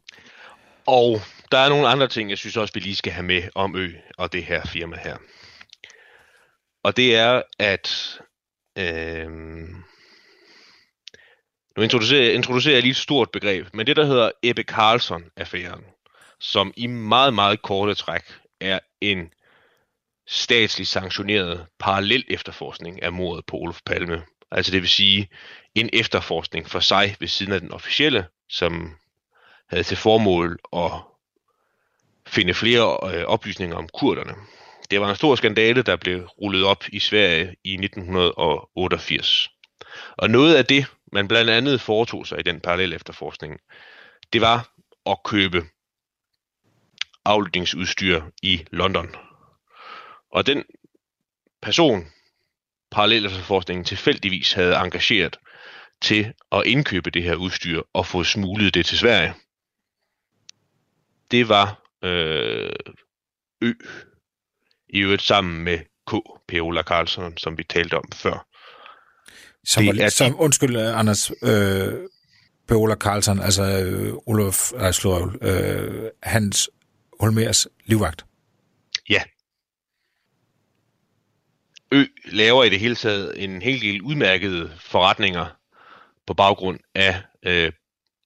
[0.87, 3.75] Og der er nogle andre ting, jeg synes også, vi lige skal have med om
[3.75, 5.17] Ø og det her firma her.
[6.83, 8.19] Og det er, at
[8.77, 9.29] øh,
[11.77, 15.83] nu introducerer, introducerer jeg lige et stort begreb, men det der hedder Ebbe Carlson-affæren,
[16.39, 18.23] som i meget, meget korte træk
[18.61, 19.33] er en
[20.27, 24.23] statsligt sanktioneret parallel efterforskning af mordet på Olof Palme.
[24.51, 25.29] Altså det vil sige
[25.75, 28.95] en efterforskning for sig ved siden af den officielle, som
[29.73, 30.91] havde til formål at
[32.27, 34.35] finde flere øh, oplysninger om kurderne.
[34.91, 39.49] Det var en stor skandale, der blev rullet op i Sverige i 1988.
[40.17, 43.59] Og noget af det, man blandt andet foretog sig i den parallel efterforskning,
[44.33, 44.69] det var
[45.05, 45.65] at købe
[47.25, 49.15] aflytningsudstyr i London.
[50.31, 50.63] Og den
[51.61, 52.07] person,
[52.91, 55.37] parallel efterforskningen tilfældigvis havde engageret
[56.01, 59.33] til at indkøbe det her udstyr og få smuglet det til Sverige,
[61.33, 62.69] det var øh,
[63.61, 63.73] Ø,
[64.89, 66.13] i øvrigt sammen med K.
[66.47, 68.47] Peola Carlson, som vi talte om før.
[69.63, 71.93] Som, det var, er som undskyld, Anders, øh,
[72.67, 76.69] Peola Carlson, altså øh, Olof, altså, øh, Hans
[77.19, 78.25] Holmers livvagt.
[79.09, 79.23] Ja.
[81.91, 85.45] Ø laver i det hele taget en hel del udmærkede forretninger
[86.27, 87.71] på baggrund af øh,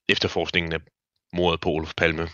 [0.08, 0.80] efterforskningen af
[1.32, 2.28] mordet på Olof Palme.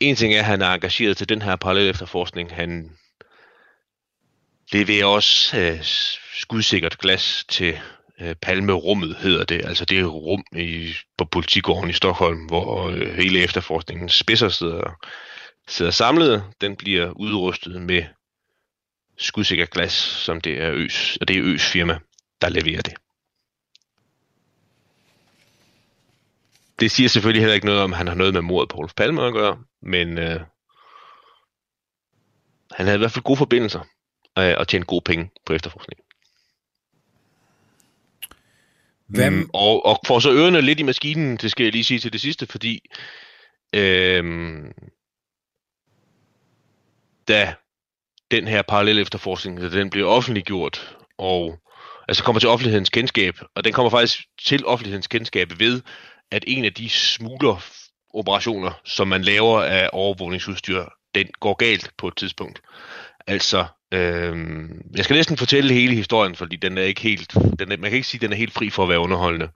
[0.00, 2.54] En ting er, at han er engageret til den her parallel efterforskning.
[2.54, 2.90] Han
[4.72, 5.78] leverer også øh,
[6.34, 7.78] skudsikkert glas til
[8.20, 9.64] øh, Palmerummet, hedder det.
[9.66, 14.96] Altså det rum i, på politigården i Stockholm, hvor øh, hele efterforskningen spidser sidder,
[15.68, 16.44] sidder samlet.
[16.60, 18.04] Den bliver udrustet med
[19.18, 21.98] skudsikkert glas, som det er Øs, og det er Øs firma,
[22.40, 22.94] der leverer det.
[26.80, 28.94] det siger selvfølgelig heller ikke noget om, at han har noget med mordet på Olof
[28.96, 30.40] Palme at gøre, men øh,
[32.72, 33.80] han havde i hvert fald gode forbindelser
[34.38, 36.00] øh, og tjent gode penge på efterforskning.
[39.06, 39.32] Hvem?
[39.32, 42.12] Mm, og, og får så ørerne lidt i maskinen, det skal jeg lige sige til
[42.12, 42.80] det sidste, fordi
[43.74, 44.24] øh,
[47.28, 47.54] da
[48.30, 51.58] den her parallel efterforskning, da den bliver offentliggjort, og
[52.08, 55.82] altså kommer til offentlighedens kendskab, og den kommer faktisk til offentlighedens kendskab ved,
[56.30, 57.85] at en af de smugler
[58.16, 62.62] operationer, som man laver af overvågningsudstyr, den går galt på et tidspunkt.
[63.26, 64.36] Altså, øh,
[64.96, 67.92] jeg skal næsten fortælle hele historien, fordi den er ikke helt, den er, man kan
[67.92, 69.48] ikke sige, at den er helt fri for at være underholdende.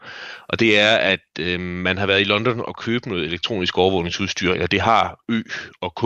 [0.49, 4.53] Og det er, at øh, man har været i London og købt noget elektronisk overvågningsudstyr,
[4.53, 5.43] eller det har Ø
[5.81, 6.05] og K.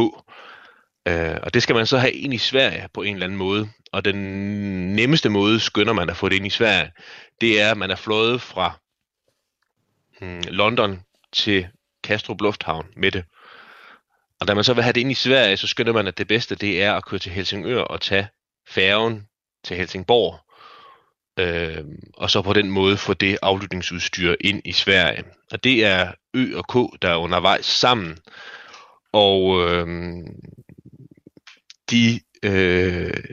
[1.08, 3.68] Øh, og det skal man så have ind i Sverige på en eller anden måde.
[3.92, 4.16] Og den
[4.94, 6.90] nemmeste måde, skynder man at få det ind i Sverige,
[7.40, 8.80] det er, at man er flået fra
[10.20, 11.00] hmm, London
[11.32, 11.68] til
[12.04, 13.24] Kastrup Lufthavn med det.
[14.40, 16.28] Og da man så vil have det ind i Sverige, så skynder man, at det
[16.28, 18.28] bedste det er at køre til Helsingør og tage
[18.68, 19.26] færgen
[19.64, 20.40] til Helsingborg.
[21.38, 25.24] Øh, og så på den måde få det aflytningsudstyr ind i Sverige.
[25.52, 28.18] Og det er Ø og K, der er undervejs sammen.
[29.12, 29.86] Og øh,
[31.90, 33.24] de øh,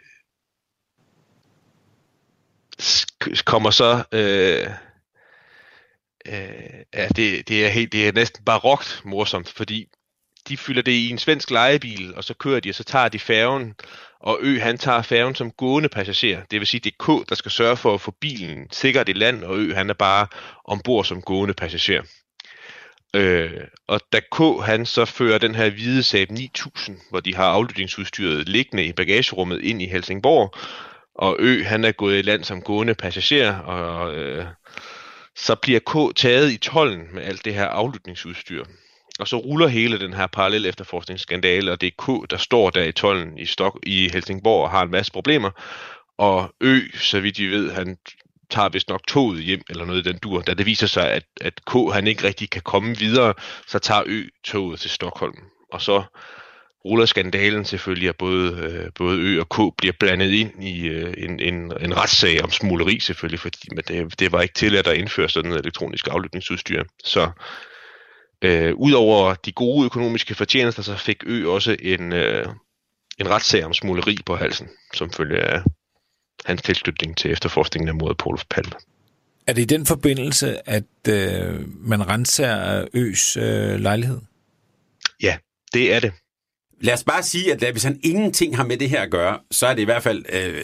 [3.46, 4.68] kommer så øh,
[6.26, 9.88] øh, ja, det, det, er helt, det er næsten barokt morsomt, fordi
[10.48, 13.20] de fylder det i en svensk lejebil, og så kører de, og så tager de
[13.20, 13.76] færgen,
[14.20, 16.42] og Ø han tager færgen som gående passager.
[16.52, 19.14] Det vil sige, det er K, der skal sørge for at få bilen sikkert i
[19.14, 20.28] land, og Ø han er bare
[20.66, 22.04] ombord som gående passager.
[23.16, 23.52] Øh,
[23.88, 28.50] og da K han så fører den her hvide Saab 9000, hvor de har aflytningsudstyret
[28.50, 30.54] liggende i bagagerummet ind i Helsingborg,
[31.16, 34.46] og Ø han er gået i land som gående passager, og øh,
[35.36, 38.66] så bliver K taget i tollen med alt det her aflytningsudstyr.
[39.20, 42.84] Og så ruller hele den her parallel efterforskningsskandale, og det er K, der står der
[42.84, 45.52] i tollen i, Stok i Helsingborg og har en masse problemer.
[46.18, 47.98] Og Ø, så vidt I ved, han
[48.50, 50.42] tager vist nok toget hjem, eller noget i den dur.
[50.42, 53.34] Da det viser sig, at, at K han ikke rigtig kan komme videre,
[53.68, 55.38] så tager Ø toget til Stockholm.
[55.72, 56.04] Og så
[56.86, 61.14] ruller skandalen selvfølgelig, at både, øh, både Ø og K bliver blandet ind i øh,
[61.18, 64.98] en, en, en retssag om smugleri selvfølgelig, fordi men det, det var ikke tilladt at
[64.98, 66.84] indføre sådan noget elektronisk aflytningsudstyr.
[67.04, 67.32] Så
[68.44, 72.46] Øh, Udover de gode økonomiske fortjenester, så fik Ø også en, øh,
[73.20, 75.62] en retssag om smugleri på halsen, som følge af
[76.46, 78.72] hans tilslutning til efterforskningen af mordet på Olof Palme.
[79.48, 84.20] Er det i den forbindelse, at øh, man renser Øs øh, lejlighed?
[85.24, 85.38] Ja,
[85.74, 86.14] det er det.
[86.82, 89.68] Lad os bare sige, at hvis han ingenting har med det her at gøre, så
[89.68, 90.26] er det i hvert fald...
[90.34, 90.64] Øh,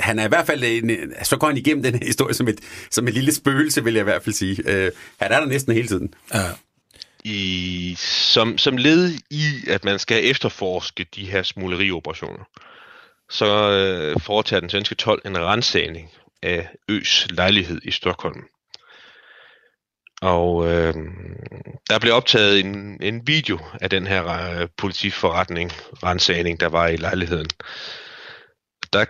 [0.00, 2.60] han er i hvert fald en, så går han igennem den her historie som et,
[2.90, 4.62] som et lille spøgelse, vil jeg i hvert fald sige.
[4.66, 6.14] Øh, han er der næsten hele tiden.
[6.34, 6.44] Ja.
[7.24, 12.44] I, som, som led i, at man skal efterforske de her smuglerioperationer,
[13.30, 16.10] så øh, foretager den svenske 12 en rensagning
[16.42, 18.44] af Øs lejlighed i Stockholm.
[20.22, 20.94] Og øh,
[21.90, 24.24] der blev optaget en, en video af den her
[24.60, 25.70] øh, politiforretning,
[26.02, 27.48] rensagning, der var i lejligheden.
[28.92, 29.04] Der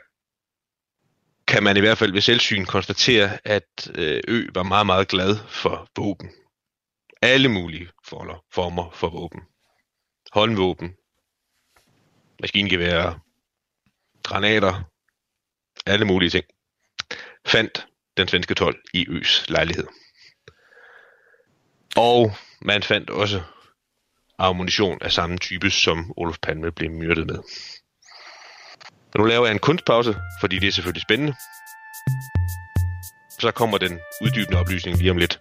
[1.48, 5.36] kan man i hvert fald ved selvsyn konstatere, at øh, Ø var meget, meget glad
[5.48, 6.30] for våben.
[7.22, 9.40] Alle mulige former, former for våben.
[10.32, 10.94] Håndvåben,
[12.40, 13.14] maskingeværer,
[14.22, 14.82] granater,
[15.86, 16.44] alle mulige ting.
[17.46, 17.86] Fandt
[18.16, 19.86] den svenske 12 i Øs lejlighed.
[21.98, 23.42] Og man fandt også
[24.38, 27.38] ammunition af samme type, som Olof Palme blev myrdet med.
[29.16, 31.34] Nu laver jeg en kunstpause, fordi det er selvfølgelig spændende.
[33.40, 35.38] Så kommer den uddybende oplysning lige om lidt.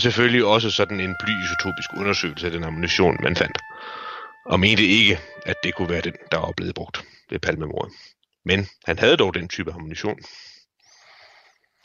[0.00, 3.58] Lavede selvfølgelig også sådan en blyisotopisk undersøgelse af den ammunition, man fandt.
[4.46, 7.92] Og mente ikke, at det kunne være den, der var blevet brugt ved palmemordet.
[8.44, 10.18] Men han havde dog den type ammunition.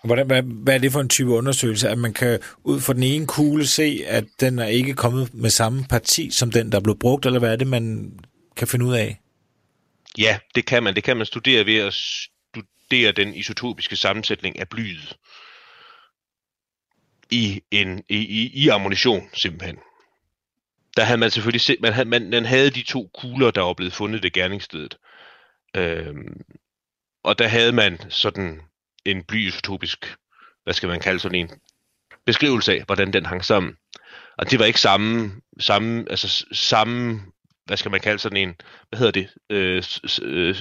[0.04, 1.90] Hvordan, hvad, hvad er det for en type undersøgelse?
[1.90, 5.50] At man kan ud fra den ene kugle se, at den er ikke kommet med
[5.50, 8.14] samme parti som den, der blev brugt, eller hvad er det, man
[8.56, 9.20] kan finde ud af?
[10.18, 10.96] Ja, det kan man.
[10.96, 15.18] Det kan man studere ved at studere den isotopiske sammensætning af blyet
[17.32, 19.78] i, en, i, i, i ammunition, simpelthen.
[20.98, 23.74] Der havde man selvfølgelig set, man havde, man, man havde de to kugler, der var
[23.74, 24.98] blevet fundet ved gerningsstedet.
[25.76, 26.42] Øhm,
[27.24, 28.62] og der havde man sådan
[29.06, 30.16] en blyisotopisk,
[30.64, 31.50] hvad skal man kalde sådan en,
[32.26, 33.74] beskrivelse af, hvordan den hang sammen.
[34.38, 37.22] Og det var ikke samme, samme, altså samme,
[37.66, 38.56] hvad skal man kalde sådan en,
[38.90, 39.84] hvad hedder det, øh,
[40.22, 40.56] øh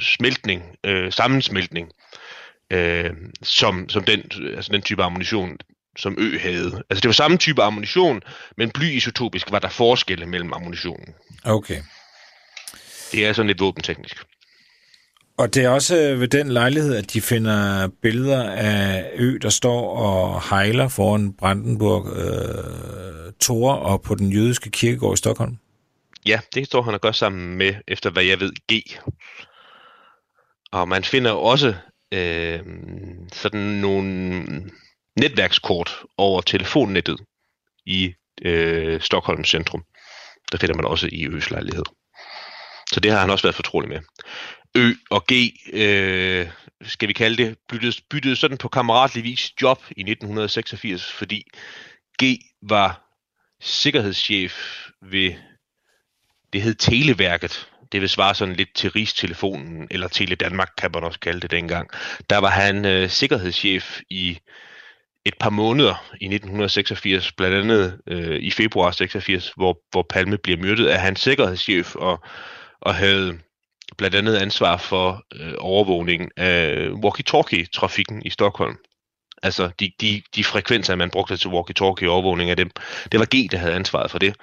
[0.00, 1.92] smeltning, øh, sammensmeltning,
[2.70, 3.10] øh,
[3.42, 4.20] som, som den,
[4.56, 5.58] altså den type ammunition,
[5.96, 6.82] som Ø havde.
[6.90, 8.20] Altså det var samme type ammunition,
[8.56, 11.14] men blyisotopisk var der forskelle mellem ammunitionen.
[11.44, 11.82] Okay.
[13.12, 14.24] Det er sådan lidt våbenteknisk.
[15.38, 19.96] Og det er også ved den lejlighed, at de finder billeder af Ø, der står
[19.96, 25.56] og hejler foran Brandenburg øh, Tor og på den jødiske kirkegård i Stockholm.
[26.26, 28.98] Ja, det står han og gør sammen med, efter hvad jeg ved, G.
[30.72, 31.74] Og man finder også
[32.12, 32.60] øh,
[33.32, 34.44] sådan nogle
[35.16, 37.20] netværkskort over telefonnettet
[37.86, 39.84] i øh, Stockholms centrum.
[40.52, 41.84] Der finder man også i Øs lejlighed.
[42.92, 44.00] Så det har han også været fortrolig med.
[44.76, 45.32] Ø og G,
[45.72, 46.50] øh,
[46.82, 51.44] skal vi kalde det, byttede, byttede sådan på kammeratlig vis job i 1986, fordi
[52.22, 52.24] G
[52.62, 53.04] var
[53.60, 55.34] sikkerhedschef ved,
[56.52, 61.04] det hed Televærket, det vil svare sådan lidt til Rigstelefonen, eller Tele Danmark kan man
[61.04, 61.90] også kalde det dengang.
[62.30, 64.38] Der var han øh, sikkerhedschef i
[65.26, 70.58] et par måneder i 1986, blandt andet øh, i februar 86, hvor, hvor Palme bliver
[70.58, 72.24] myrdet, af hans sikkerhedschef og,
[72.80, 73.38] og havde
[73.98, 78.76] blandt andet ansvar for øh, overvågningen af walkie-talkie-trafikken i Stockholm.
[79.42, 82.70] Altså de, de, de frekvenser, man brugte til walkie-talkie overvågning af dem,
[83.12, 84.36] det var G, der havde ansvaret for det.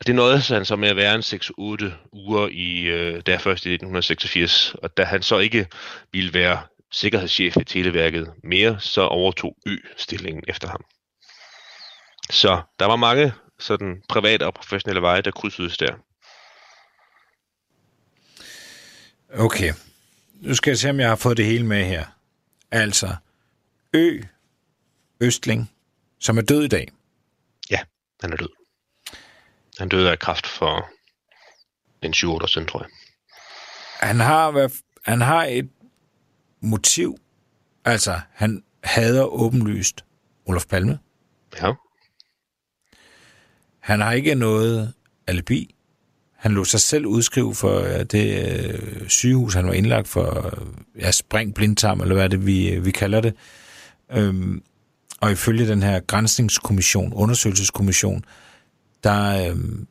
[0.00, 3.66] Og det nåede han så med at være en 6-8 uger i, øh, der først
[3.66, 5.66] i 1986, og da han så ikke
[6.12, 6.58] ville være
[6.92, 10.84] sikkerhedschef i Televærket mere, så overtog Y-stillingen efter ham.
[12.30, 15.94] Så der var mange sådan private og professionelle veje, der krydsedes der.
[19.34, 19.72] Okay.
[20.34, 22.06] Nu skal jeg se, om jeg har fået det hele med her.
[22.70, 23.16] Altså,
[23.94, 24.20] Ø
[25.20, 25.70] Østling,
[26.20, 26.88] som er død i dag.
[27.70, 27.80] Ja,
[28.20, 28.48] han er død.
[29.78, 30.90] Han døde af kraft for
[32.02, 32.90] en 7 år siden, tror jeg.
[34.08, 34.70] Han har,
[35.04, 35.70] han har et
[36.60, 37.16] motiv.
[37.84, 40.04] Altså, han hader åbenlyst
[40.46, 40.98] Olof Palme.
[41.60, 41.72] Ja.
[43.80, 44.92] Han har ikke noget
[45.26, 45.74] alibi.
[46.36, 50.66] Han lå sig selv udskrive for øh, det øh, sygehus, han var indlagt for øh,
[50.98, 53.34] ja, spring blindtarm, eller hvad er det, vi, vi kalder det.
[54.12, 54.62] Øhm,
[55.20, 58.24] og ifølge den her grænsningskommission, undersøgelseskommission,
[59.04, 59.86] der øhm,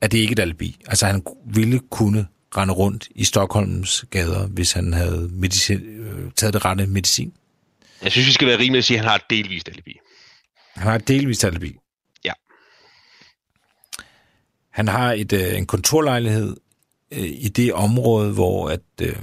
[0.00, 0.80] er det ikke et alibi.
[0.86, 2.26] Altså han ville kunne
[2.56, 7.32] rende rundt i Stockholms gader, hvis han havde medicin, øh, taget det rette medicin.
[8.02, 9.98] Jeg synes, vi skal være rimelige at sige, at han har et delvist alibi.
[10.74, 11.76] Han har et delvist alibi.
[12.24, 12.32] Ja.
[14.70, 16.56] Han har et, øh, en kontorlejlighed
[17.10, 19.16] øh, i det område, hvor at øh,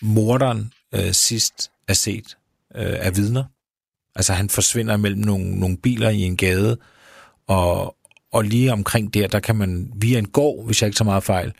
[0.00, 2.36] morderen øh, sidst er set
[2.74, 3.44] øh, af vidner.
[4.16, 6.78] Altså han forsvinder mellem nogle, nogle biler i en gade,
[7.46, 7.96] og,
[8.32, 11.22] og lige omkring der, der kan man via en gård, hvis jeg ikke så meget
[11.22, 11.52] fejl,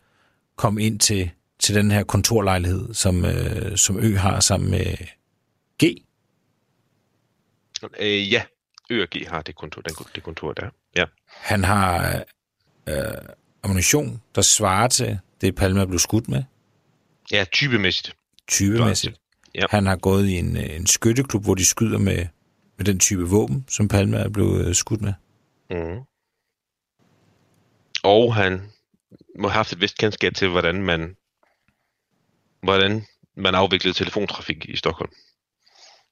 [0.56, 4.96] komme ind til, til den her kontorlejlighed, som, øh, som Ø har sammen med
[5.82, 5.84] G.
[8.00, 8.42] Øh, ja,
[8.90, 10.70] Ø og G har det kontor, den, det kontor der.
[10.96, 11.04] Ja.
[11.26, 12.24] Han har
[12.88, 12.94] øh,
[13.62, 16.42] ammunition, der svarer til det, Palme er blevet skudt med,
[17.32, 18.16] Ja, typemæssigt.
[18.48, 19.20] typemæssigt.
[19.54, 19.62] Ja.
[19.70, 22.26] Han har gået i en, øh, en skytteklub, hvor de skyder med,
[22.76, 25.12] med den type våben, som Palme er blevet øh, skudt med.
[25.70, 26.00] Mm.
[28.02, 28.60] Og han
[29.38, 31.16] må have haft et vist kendskab til, hvordan man,
[32.62, 33.06] hvordan
[33.36, 35.10] man afviklede telefontrafik i Stockholm.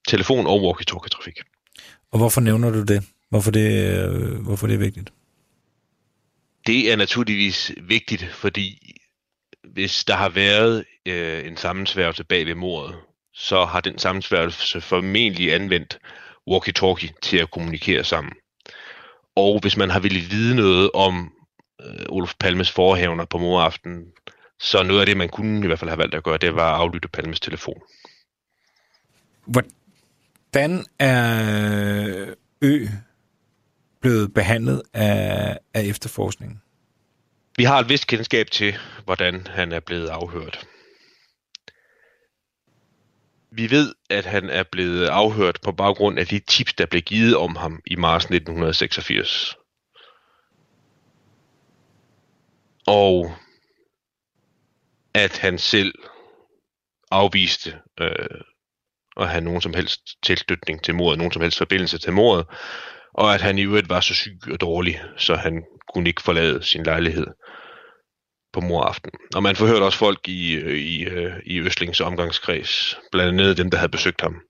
[0.07, 1.39] Telefon- og walkie-talkie-trafik.
[2.11, 3.03] Og hvorfor nævner du det?
[3.29, 5.13] Hvorfor det, øh, hvorfor det er vigtigt?
[6.67, 8.95] Det er naturligvis vigtigt, fordi
[9.63, 12.95] hvis der har været øh, en sammensværgelse bag ved mordet,
[13.33, 15.99] så har den sammensværgelse formentlig anvendt
[16.49, 18.33] walkie-talkie til at kommunikere sammen.
[19.35, 21.32] Og hvis man har ville vide noget om
[21.85, 24.05] øh, Olof Palmes forhævner på moraften,
[24.59, 26.73] så noget af det, man kunne i hvert fald have valgt at gøre, det var
[26.73, 27.81] at aflytte Palmes telefon.
[29.45, 32.87] Hvordan er Ø
[34.01, 36.61] blevet behandlet af, af efterforskningen?
[37.57, 38.75] Vi har et vist kendskab til,
[39.05, 40.67] hvordan han er blevet afhørt.
[43.51, 47.37] Vi ved, at han er blevet afhørt på baggrund af de tips, der blev givet
[47.37, 49.55] om ham i marts 1986.
[52.87, 53.35] Og
[55.13, 55.93] at han selv
[57.11, 58.41] afviste øh,
[59.17, 62.45] at have nogen som helst tilknytning til mordet, nogen som helst forbindelse til mordet,
[63.13, 65.63] og at han i øvrigt var så syg og dårlig, så han
[65.93, 67.27] kunne ikke forlade sin lejlighed
[68.53, 69.11] på moraften.
[69.35, 73.71] Og man forhørte også folk i, øh, i, øh, i Østlings omgangskreds, blandt andet dem,
[73.71, 74.41] der havde besøgt ham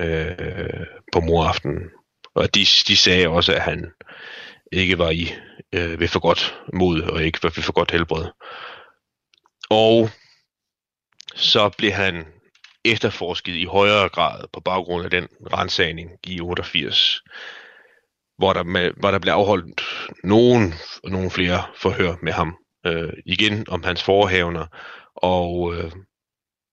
[0.00, 1.90] øh, på moraften.
[2.34, 3.90] Og de, de sagde også, at han
[4.72, 5.28] ikke var i
[5.74, 8.26] øh, ved for godt mod og ikke ved for godt helbred.
[9.70, 10.10] Og
[11.34, 12.26] så blev han
[12.84, 17.22] efterforsket i højere grad på baggrund af den rensagning i 88,
[18.38, 19.82] hvor der, med, hvor der blev afholdt
[20.24, 22.56] nogen, nogen flere forhør med ham.
[22.86, 24.66] Øh, igen om hans forhavner
[25.14, 25.92] og øh,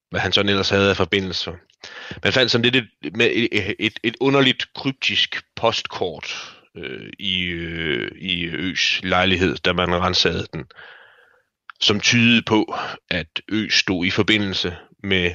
[0.09, 1.53] hvad han sådan ellers havde af forbindelser.
[2.23, 8.11] Man fandt sådan lidt et, med et, et, et underligt kryptisk postkort øh, i, øh,
[8.15, 10.65] i Øs lejlighed, da man rensede den,
[11.81, 12.73] som tydede på,
[13.09, 15.31] at Ø stod i forbindelse med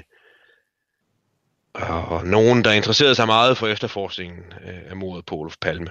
[1.74, 5.90] og nogen, der interesserede sig meget for efterforskningen øh, af mordet på Olof Palme.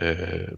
[0.00, 0.48] Øh,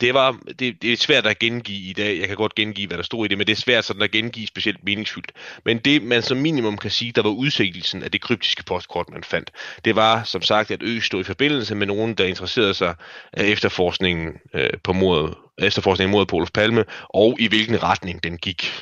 [0.00, 2.18] det, var, det, det er svært at gengive i dag.
[2.20, 4.10] Jeg kan godt gengive, hvad der stod i det, men det er svært sådan at
[4.10, 5.32] gengive specielt meningsfyldt.
[5.64, 9.24] Men det, man som minimum kan sige, der var udsigtelsen af det kryptiske postkort, man
[9.24, 9.50] fandt,
[9.84, 12.94] det var som sagt, at Ø stod i forbindelse med nogen, der interesserede sig
[13.32, 18.72] af efterforskningen øh, på mordet, efterforskningen mod Olof Palme, og i hvilken retning den gik.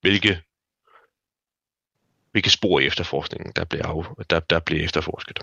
[0.00, 0.40] Hvilke
[2.32, 5.38] hvilke spor i efterforskningen, der blev, af, der, der blev efterforsket.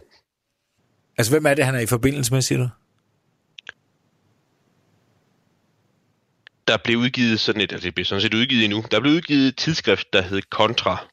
[1.18, 2.70] Altså, hvem er det, han er i forbindelse med, siger du?
[6.68, 9.48] Der blev udgivet sådan et, altså det blev sådan set udgivet endnu, der blev udgivet
[9.48, 11.08] et tidsskrift, der hed Contra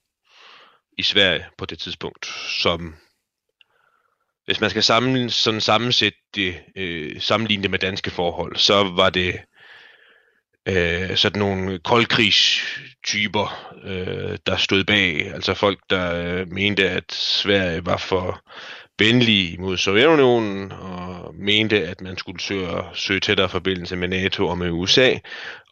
[0.99, 2.27] i Sverige på det tidspunkt,
[2.63, 2.95] som
[4.45, 9.11] hvis man skal sammen, sådan sammensætte det, øh, sammenligne det med danske forhold, så var
[9.11, 9.41] det
[10.69, 15.35] øh, sådan nogle koldkrigstyper, øh, der stod bag.
[15.35, 18.45] Altså folk, der øh, mente, at Sverige var for
[19.03, 24.59] venlig mod Sovjetunionen, og mente, at man skulle søge, søge tættere forbindelse med NATO og
[24.59, 25.15] med USA,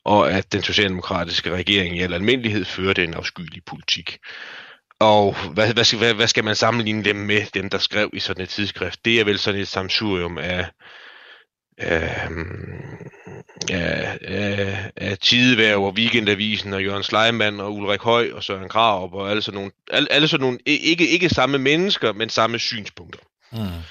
[0.04, 4.18] og at den socialdemokratiske regering i al almindelighed førte en afskyelig politik.
[4.98, 8.42] Og hvad, hvad, hvad, hvad skal man sammenligne dem med, dem der skrev i sådan
[8.42, 9.04] et tidsskrift?
[9.04, 10.66] Det er vel sådan et samsurium af
[11.80, 12.28] af,
[14.22, 19.30] af, af, Tideværv og Weekendavisen og Jørgen Sleiman og Ulrik Høj og Søren Krav og
[19.30, 23.09] alle sådan nogle, alle, alle sådan nogle ikke, ikke samme mennesker, men samme synspunkter.
[23.52, 23.82] Mm.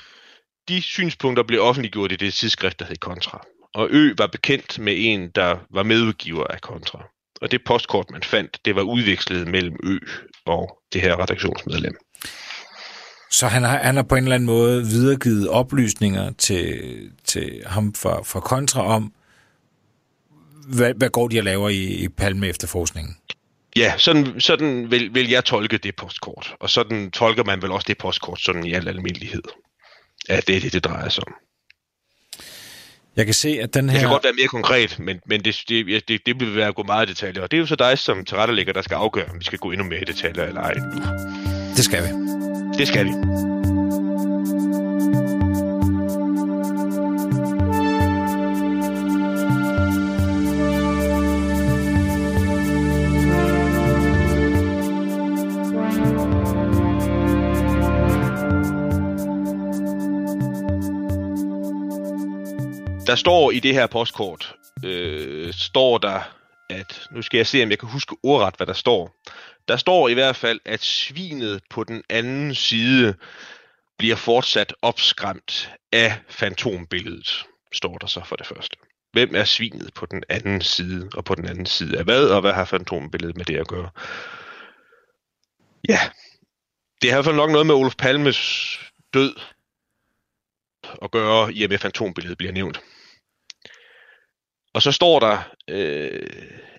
[0.67, 3.45] De synspunkter blev offentliggjort i det tidsskrift, der hed Kontra.
[3.73, 7.03] og Ø var bekendt med en, der var medudgiver af Kontra.
[7.41, 9.97] Og det postkort, man fandt, det var udvekslet mellem Ø
[10.45, 11.95] og det her redaktionsmedlem.
[13.31, 16.81] Så han har, han har på en eller anden måde videregivet oplysninger til,
[17.23, 19.13] til ham fra, fra Kontra om,
[20.67, 23.17] hvad, hvad går de og laver i, i Palme efterforskningen?
[23.75, 26.55] Ja, sådan, sådan vil, vil jeg tolke det postkort.
[26.59, 29.43] Og sådan tolker man vel også det postkort sådan i al almindelighed.
[30.29, 31.33] At det er det, det drejer sig om.
[33.15, 33.93] Jeg kan se, at den her...
[33.93, 36.75] Det kan godt være mere konkret, men, men det, det, det, det vil være at
[36.75, 37.41] gå meget i detaljer.
[37.41, 39.71] Og det er jo så dig som tilrettelægger, der skal afgøre, om vi skal gå
[39.71, 40.73] endnu mere i detaljer eller ej.
[41.75, 42.09] Det skal vi.
[42.77, 43.58] Det skal vi.
[63.09, 64.55] Der står i det her postkort,
[64.85, 66.21] øh, står der,
[66.69, 69.15] at, nu skal jeg se, om jeg kan huske ordret, hvad der står.
[69.67, 73.15] Der står i hvert fald, at svinet på den anden side
[73.97, 78.77] bliver fortsat opskræmt af fantombilledet, står der så for det første.
[79.11, 82.41] Hvem er svinet på den anden side, og på den anden side af hvad, og
[82.41, 83.89] hvad har fantombilledet med det at gøre?
[85.89, 85.99] Ja,
[87.01, 88.79] det har i hvert fald nok noget med Olof Palmes
[89.13, 89.35] død
[91.01, 92.79] at gøre, i og med fantombilledet bliver nævnt.
[94.79, 96.29] Og så står der øh,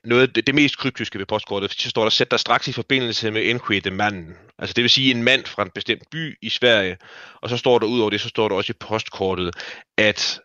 [0.05, 2.73] noget af det, det mest kryptiske ved postkortet, så står der, sæt dig straks i
[2.73, 4.37] forbindelse med enquete manden.
[4.59, 6.99] Altså det vil sige en mand fra en bestemt by i Sverige.
[7.43, 9.55] Og så står der ud over det, så står der også i postkortet,
[9.99, 10.41] at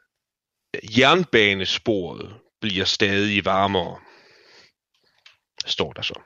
[0.98, 4.00] jernbanesporet bliver stadig varmere.
[5.66, 6.22] Står der så.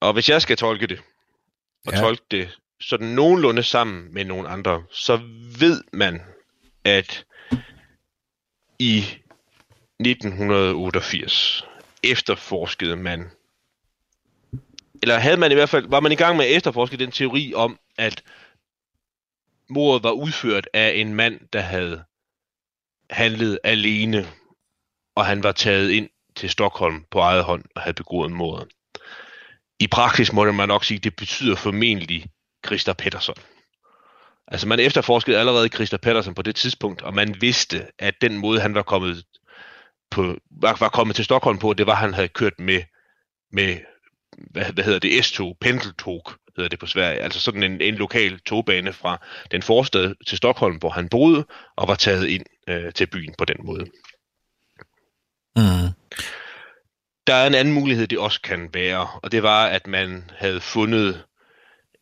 [0.00, 1.00] Og hvis jeg skal tolke det,
[1.86, 2.00] og ja.
[2.00, 5.16] tolke det sådan nogenlunde sammen med nogle andre, så
[5.58, 6.22] ved man,
[6.84, 7.24] at
[8.78, 8.98] i
[10.00, 11.64] 1988
[12.02, 13.30] efterforskede man,
[15.02, 17.52] eller havde man i hvert fald, var man i gang med at efterforske den teori
[17.54, 18.22] om, at
[19.68, 22.04] mordet var udført af en mand, der havde
[23.10, 24.26] handlet alene,
[25.16, 28.68] og han var taget ind til Stockholm på eget hånd og havde begået mordet.
[29.80, 32.26] I praksis må man nok sige, at det betyder formentlig
[32.66, 33.36] Christa Pettersson.
[34.48, 38.60] Altså man efterforskede allerede Christa Pettersson på det tidspunkt, og man vidste, at den måde,
[38.60, 39.24] han var kommet,
[40.10, 42.82] på, var, var kommet til Stockholm på, det var, at han havde kørt med,
[43.52, 43.78] med
[44.50, 46.22] hvad, hvad hedder det, S-tog, pendeltog,
[46.56, 47.20] hedder det på Sverige.
[47.20, 51.88] Altså sådan en, en lokal togbane fra den forstad til Stockholm, hvor han boede, og
[51.88, 53.84] var taget ind øh, til byen på den måde.
[55.56, 55.88] Mm.
[57.26, 60.60] Der er en anden mulighed, det også kan være, og det var, at man havde
[60.60, 61.24] fundet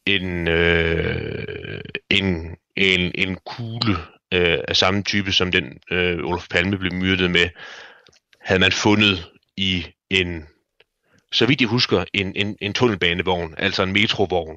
[0.06, 1.80] en, øh,
[2.10, 3.96] en, en, en kugle
[4.34, 7.48] øh, af samme type som den øh, Olof Palme blev myrdet med,
[8.40, 10.46] havde man fundet i en,
[11.32, 14.56] så vidt jeg husker, en, en, en tunnelbanevogn, altså en metrovogn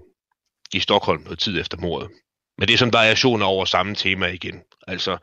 [0.74, 2.10] i Stockholm noget tid efter mordet.
[2.58, 4.62] Men det er sådan variationer over samme tema igen.
[4.88, 5.18] Altså,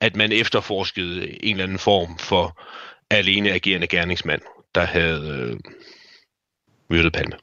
[0.00, 2.62] at man efterforskede en eller anden form for
[3.10, 4.42] alene agerende gerningsmand,
[4.74, 5.56] der havde øh,
[6.90, 7.36] myrdet Palme.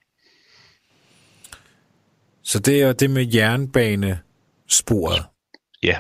[2.46, 5.26] Så det er det med jernbanesporet,
[5.84, 5.98] Ja,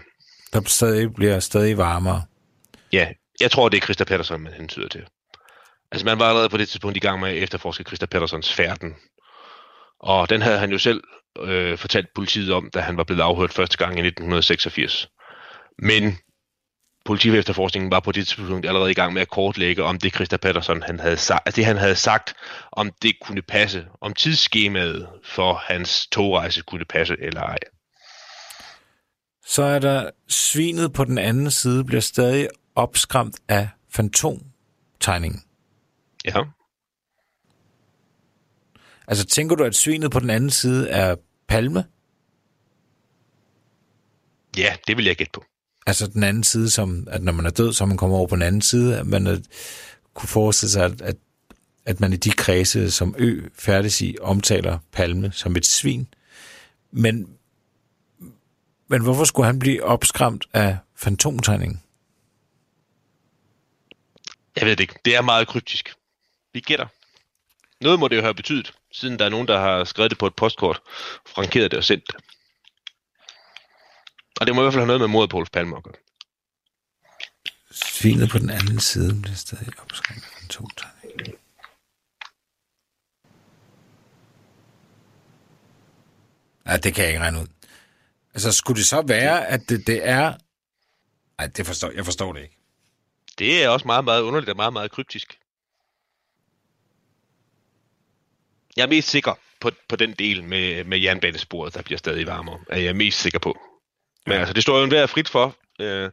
[0.54, 2.24] der stadig bliver stadig varmere.
[2.93, 3.08] ja.
[3.39, 5.06] Jeg tror, det er Christa Pettersson, man hentyder til.
[5.91, 8.93] Altså, man var allerede på det tidspunkt i gang med at efterforske Christa Petterssons færden.
[10.00, 11.04] Og den havde han jo selv
[11.39, 15.10] øh, fortalt politiet om, da han var blevet afhørt første gang i 1986.
[15.80, 16.18] Men
[17.06, 20.84] politiefterforskningen var på det tidspunkt allerede i gang med at kortlægge, om det Christa Pettersson
[20.84, 22.34] han havde sagt, det han havde sagt,
[22.72, 27.58] om det kunne passe, om tidsskemaet for hans togrejse kunne passe eller ej.
[29.45, 35.43] Så er der svinet på den anden side bliver stadig opskræmt af fantomtegningen.
[36.26, 36.43] Ja.
[39.08, 41.16] Altså tænker du, at svinet på den anden side er
[41.47, 41.86] palme?
[44.58, 45.43] Ja, det vil jeg gætte på.
[45.86, 48.36] Altså den anden side, som at når man er død, så man kommer over på
[48.36, 49.38] den anden side, at man er,
[50.14, 51.16] kunne forestille sig, at, at,
[51.86, 56.08] at man i de kredse, som Ø færdes i, omtaler Palme som et svin.
[56.92, 57.30] Men,
[58.88, 61.82] men hvorfor skulle han blive opskræmt af fantomtegningen?
[64.56, 64.96] Jeg ved det ikke.
[65.06, 65.96] Det er meget kryptisk.
[66.54, 66.88] Vi gætter.
[67.82, 70.28] Noget må det jo have betydet, siden der er nogen, der har skrevet det på
[70.28, 70.82] et postkort,
[71.26, 72.16] frankeret det og sendt det.
[74.40, 75.94] Og det må i hvert fald have noget med mordet på Olof Palme at gøre.
[77.72, 81.36] Svinet på den anden side bliver stadig opskræmt af fantomtegningen.
[86.68, 87.48] Ja, det kan jeg ikke regne ud.
[88.34, 90.34] Altså, skulle det så være, at det, det er
[91.38, 92.58] Nej, det forstår, jeg forstår det ikke.
[93.40, 95.40] Det er også meget, meget underligt og meget, meget kryptisk.
[98.78, 102.60] Jeg er mest sikker på, på den del med, med jernbanesporet, der bliver stadig varmere.
[102.70, 103.58] Er jeg mest sikker på.
[104.26, 105.55] Men altså, det står jo enhver frit for.
[105.80, 106.11] Øh,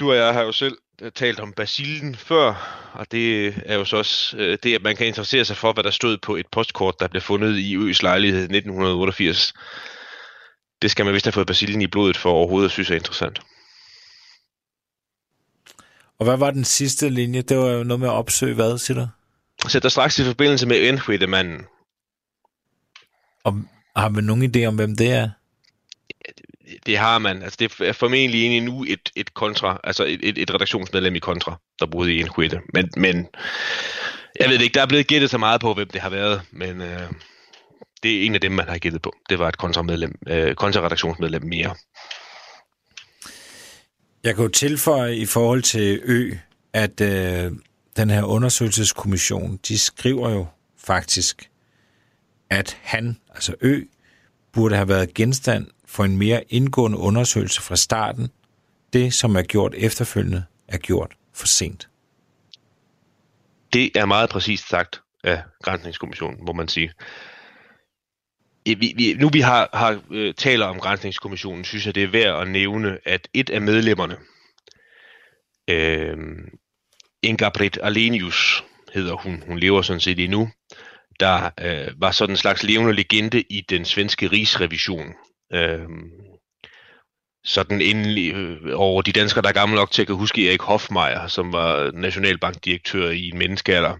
[0.00, 2.54] du og jeg har jo selv øh, talt om basillen før,
[2.92, 5.84] og det er jo så også øh, det, at man kan interessere sig for, hvad
[5.84, 9.54] der stod på et postkort, der blev fundet i Øs lejlighed 1988.
[10.82, 13.40] Det skal man vist have fået basillen i blodet for overhovedet at synes er interessant.
[16.18, 17.42] Og hvad var den sidste linje?
[17.42, 19.08] Det var jo noget med at opsøge hvad, siger du?
[19.68, 21.66] Sæt dig straks i forbindelse med Enhuite-manden.
[23.44, 23.54] Og
[23.96, 25.30] har vi nogen idé om, hvem det er?
[26.86, 27.42] Det har man.
[27.42, 31.18] Altså, det er formentlig egentlig nu et, et kontra, altså et, et, et redaktionsmedlem i
[31.18, 32.60] kontra, der boede i en huette.
[32.74, 33.26] Men, men
[34.40, 36.80] jeg ved ikke, der er blevet gættet så meget på, hvem det har været, men
[36.80, 37.10] øh,
[38.02, 39.14] det er en af dem, man har gættet på.
[39.28, 41.74] Det var et kontramedlem, øh, kontraredaktionsmedlem mere.
[44.24, 46.34] Jeg kan jo tilføje i forhold til Ø,
[46.72, 47.52] at øh,
[47.96, 50.46] den her undersøgelseskommission, de skriver jo
[50.78, 51.50] faktisk,
[52.50, 53.80] at han, altså Ø,
[54.52, 58.28] burde have været genstand for en mere indgående undersøgelse fra starten.
[58.92, 61.88] Det, som er gjort efterfølgende, er gjort for sent.
[63.72, 66.92] Det er meget præcist sagt af Grænsningskommissionen, må man sige.
[68.66, 72.42] Vi, vi, nu vi har, har øh, taler om Grænsningskommissionen, synes jeg, det er værd
[72.42, 74.16] at nævne, at et af medlemmerne,
[75.70, 76.16] øh,
[77.22, 78.64] Ingabrit Alenius
[78.94, 80.50] hedder hun, hun lever sådan set endnu,
[81.20, 85.14] der øh, var sådan en slags levende legende i den svenske rigsrevision.
[85.54, 85.88] Øh,
[87.44, 90.62] sådan endelig øh, over de danskere, der er gamle nok til at kan huske Erik
[90.62, 93.96] Hofmeier, som var nationalbankdirektør i en menneskealder.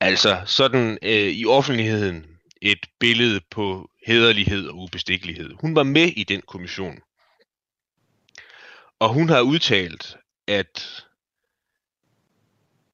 [0.00, 2.26] Altså sådan øh, i offentligheden
[2.62, 5.50] et billede på hederlighed og ubestikkelighed.
[5.60, 6.98] Hun var med i den kommission.
[8.98, 10.16] Og hun har udtalt,
[10.48, 11.04] at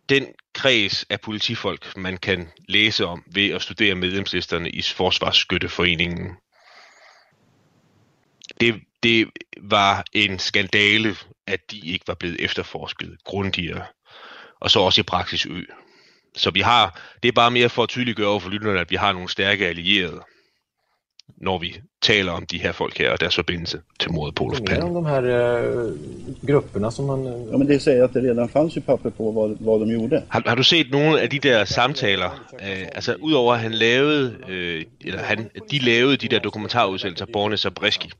[0.09, 6.37] den kreds af politifolk, man kan læse om ved at studere medlemslisterne i Forsvarsskytteforeningen,
[8.61, 9.31] det, det
[9.61, 13.85] var en skandale, at de ikke var blevet efterforsket grundigere,
[14.61, 15.63] og så også i praksis ø.
[16.37, 18.97] Så vi har, det er bare mere for at tydeliggøre over for lytterne, at vi
[18.97, 20.23] har nogle stærke allierede,
[21.41, 24.61] når vi taler om de her folk her og deres forbindelse till mordet på Olof
[24.67, 24.85] Palme.
[24.85, 25.93] om de här eh,
[26.47, 27.27] grupperna som man...
[27.27, 29.91] eh, Ja, men det säger att det redan fanns ju papper på vad, vad de
[29.91, 30.23] gjorde.
[30.29, 32.31] Har, har du set nogle af de der samtaler?
[32.63, 37.57] Øh, altså udover at han lavede, øh, eller han, de lavede de der dokumentarudsendelser, Borne
[37.57, 38.11] Zabreski,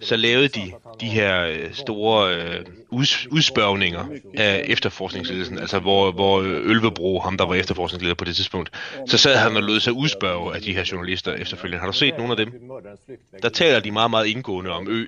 [0.00, 6.40] så lavede de de her øh, store øh, uds, udspørgninger af efterforskningsledelsen, altså hvor, hvor
[6.42, 8.70] Ølvebro, ham der var efterforskningsleder på det tidspunkt,
[9.06, 11.80] så sad han og lød sig udspørge af de her journalister efterfølgende.
[11.80, 12.52] Har du set nogle af dem?
[13.42, 15.06] Der taler de meget, meget indgående om ø.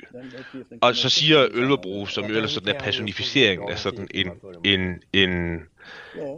[0.81, 4.31] Og så siger Ølvebro, som jo ellers sådan er personificeringen af sådan en,
[4.65, 4.81] en,
[5.13, 5.61] en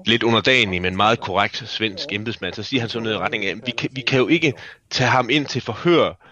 [0.06, 3.54] lidt underdanig, men meget korrekt svensk embedsmand, så siger han sådan noget i retning af,
[3.66, 4.52] vi kan, vi kan jo ikke
[4.90, 6.29] tage ham ind til forhør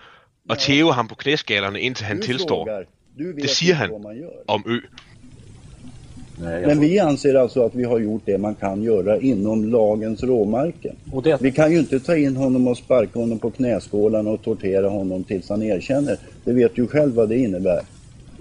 [0.49, 2.83] og tæve ham på knæskallerne, indtil han Du tilstår frågar,
[3.19, 3.91] du vet Det siger han.
[3.91, 4.31] vad man gör.
[4.47, 4.79] om ø.
[6.41, 10.23] Nej, Men vi anser alltså att vi har gjort det man kan göra inom lagens
[10.23, 10.97] råmärken.
[11.13, 14.43] Och det, Vi kan ju inte ta in honom och sparka honom på knäskålarna och
[14.43, 16.17] tortera honom tills han erkänner.
[16.45, 17.81] Det vet ju själv vad det innebär.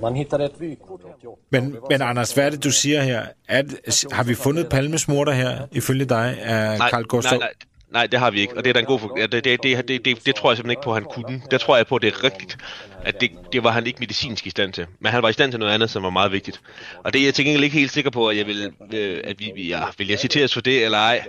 [0.02, 1.38] man hittade ett vykort 88.
[1.50, 3.22] Men, men Anders, hvad er det, du siger her?
[3.48, 7.40] Er det, har vi fundet Palmes morter her, ifølge dig, af Nej, Carl Gustav?
[7.40, 9.00] nej, nej, Nej, det har vi ikke, og det er da en god.
[9.18, 11.42] Ja, det, det, det, det, det, det tror jeg simpelthen ikke på, at han kunne.
[11.52, 12.58] Det tror jeg på, at det er rigtigt,
[13.04, 14.88] at det, det var han ikke medicinsk i stand til.
[15.00, 16.62] Men han var i stand til noget andet, som var meget vigtigt.
[17.04, 19.40] Og det er jeg til gengæld ikke helt sikker på, at jeg vil, øh, at
[19.40, 21.26] vi, ja, vil jeg citeres for det, eller ej.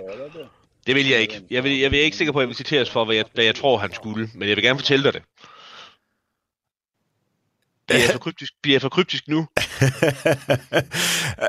[0.87, 1.41] Det vil jeg ikke.
[1.49, 3.45] Jeg, vil, jeg er ikke sikker på, at jeg vil citeres for, hvad jeg, hvad
[3.45, 4.29] jeg tror, han skulle.
[4.33, 5.21] Men jeg vil gerne fortælle dig det.
[7.87, 9.37] Bliver jeg for kryptisk, bliver jeg for kryptisk nu?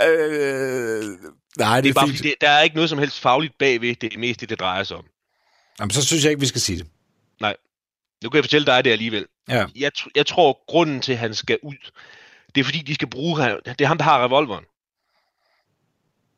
[0.06, 1.04] øh,
[1.58, 2.18] nej, det Det er, bare fint.
[2.18, 3.94] fordi, det, der er ikke noget som helst fagligt bagved.
[3.94, 5.04] Det er mest det, drejer sig om.
[5.80, 6.86] Jamen, så synes jeg ikke, vi skal sige det.
[7.40, 7.56] Nej.
[8.22, 9.26] Nu kan jeg fortælle dig det alligevel.
[9.48, 9.66] Ja.
[9.76, 11.74] Jeg, jeg tror, grunden til, at han skal ud,
[12.54, 13.58] det er fordi, de skal bruge ham.
[13.64, 14.64] Det er ham, der har revolveren.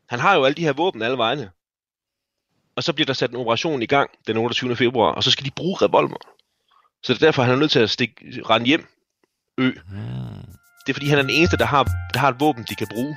[0.09, 1.51] Han har jo alle de her våben alle vegne.
[2.77, 4.77] Og så bliver der sat en operation i gang den 28.
[4.77, 6.23] februar, og så skal de bruge revolveren.
[7.03, 8.15] Så det er derfor, han er nødt til at stikke,
[8.51, 8.87] rende hjem.
[9.59, 9.67] Ø.
[10.87, 11.85] Det er fordi, han er den eneste, der har,
[12.15, 13.17] der har et våben, de kan bruge.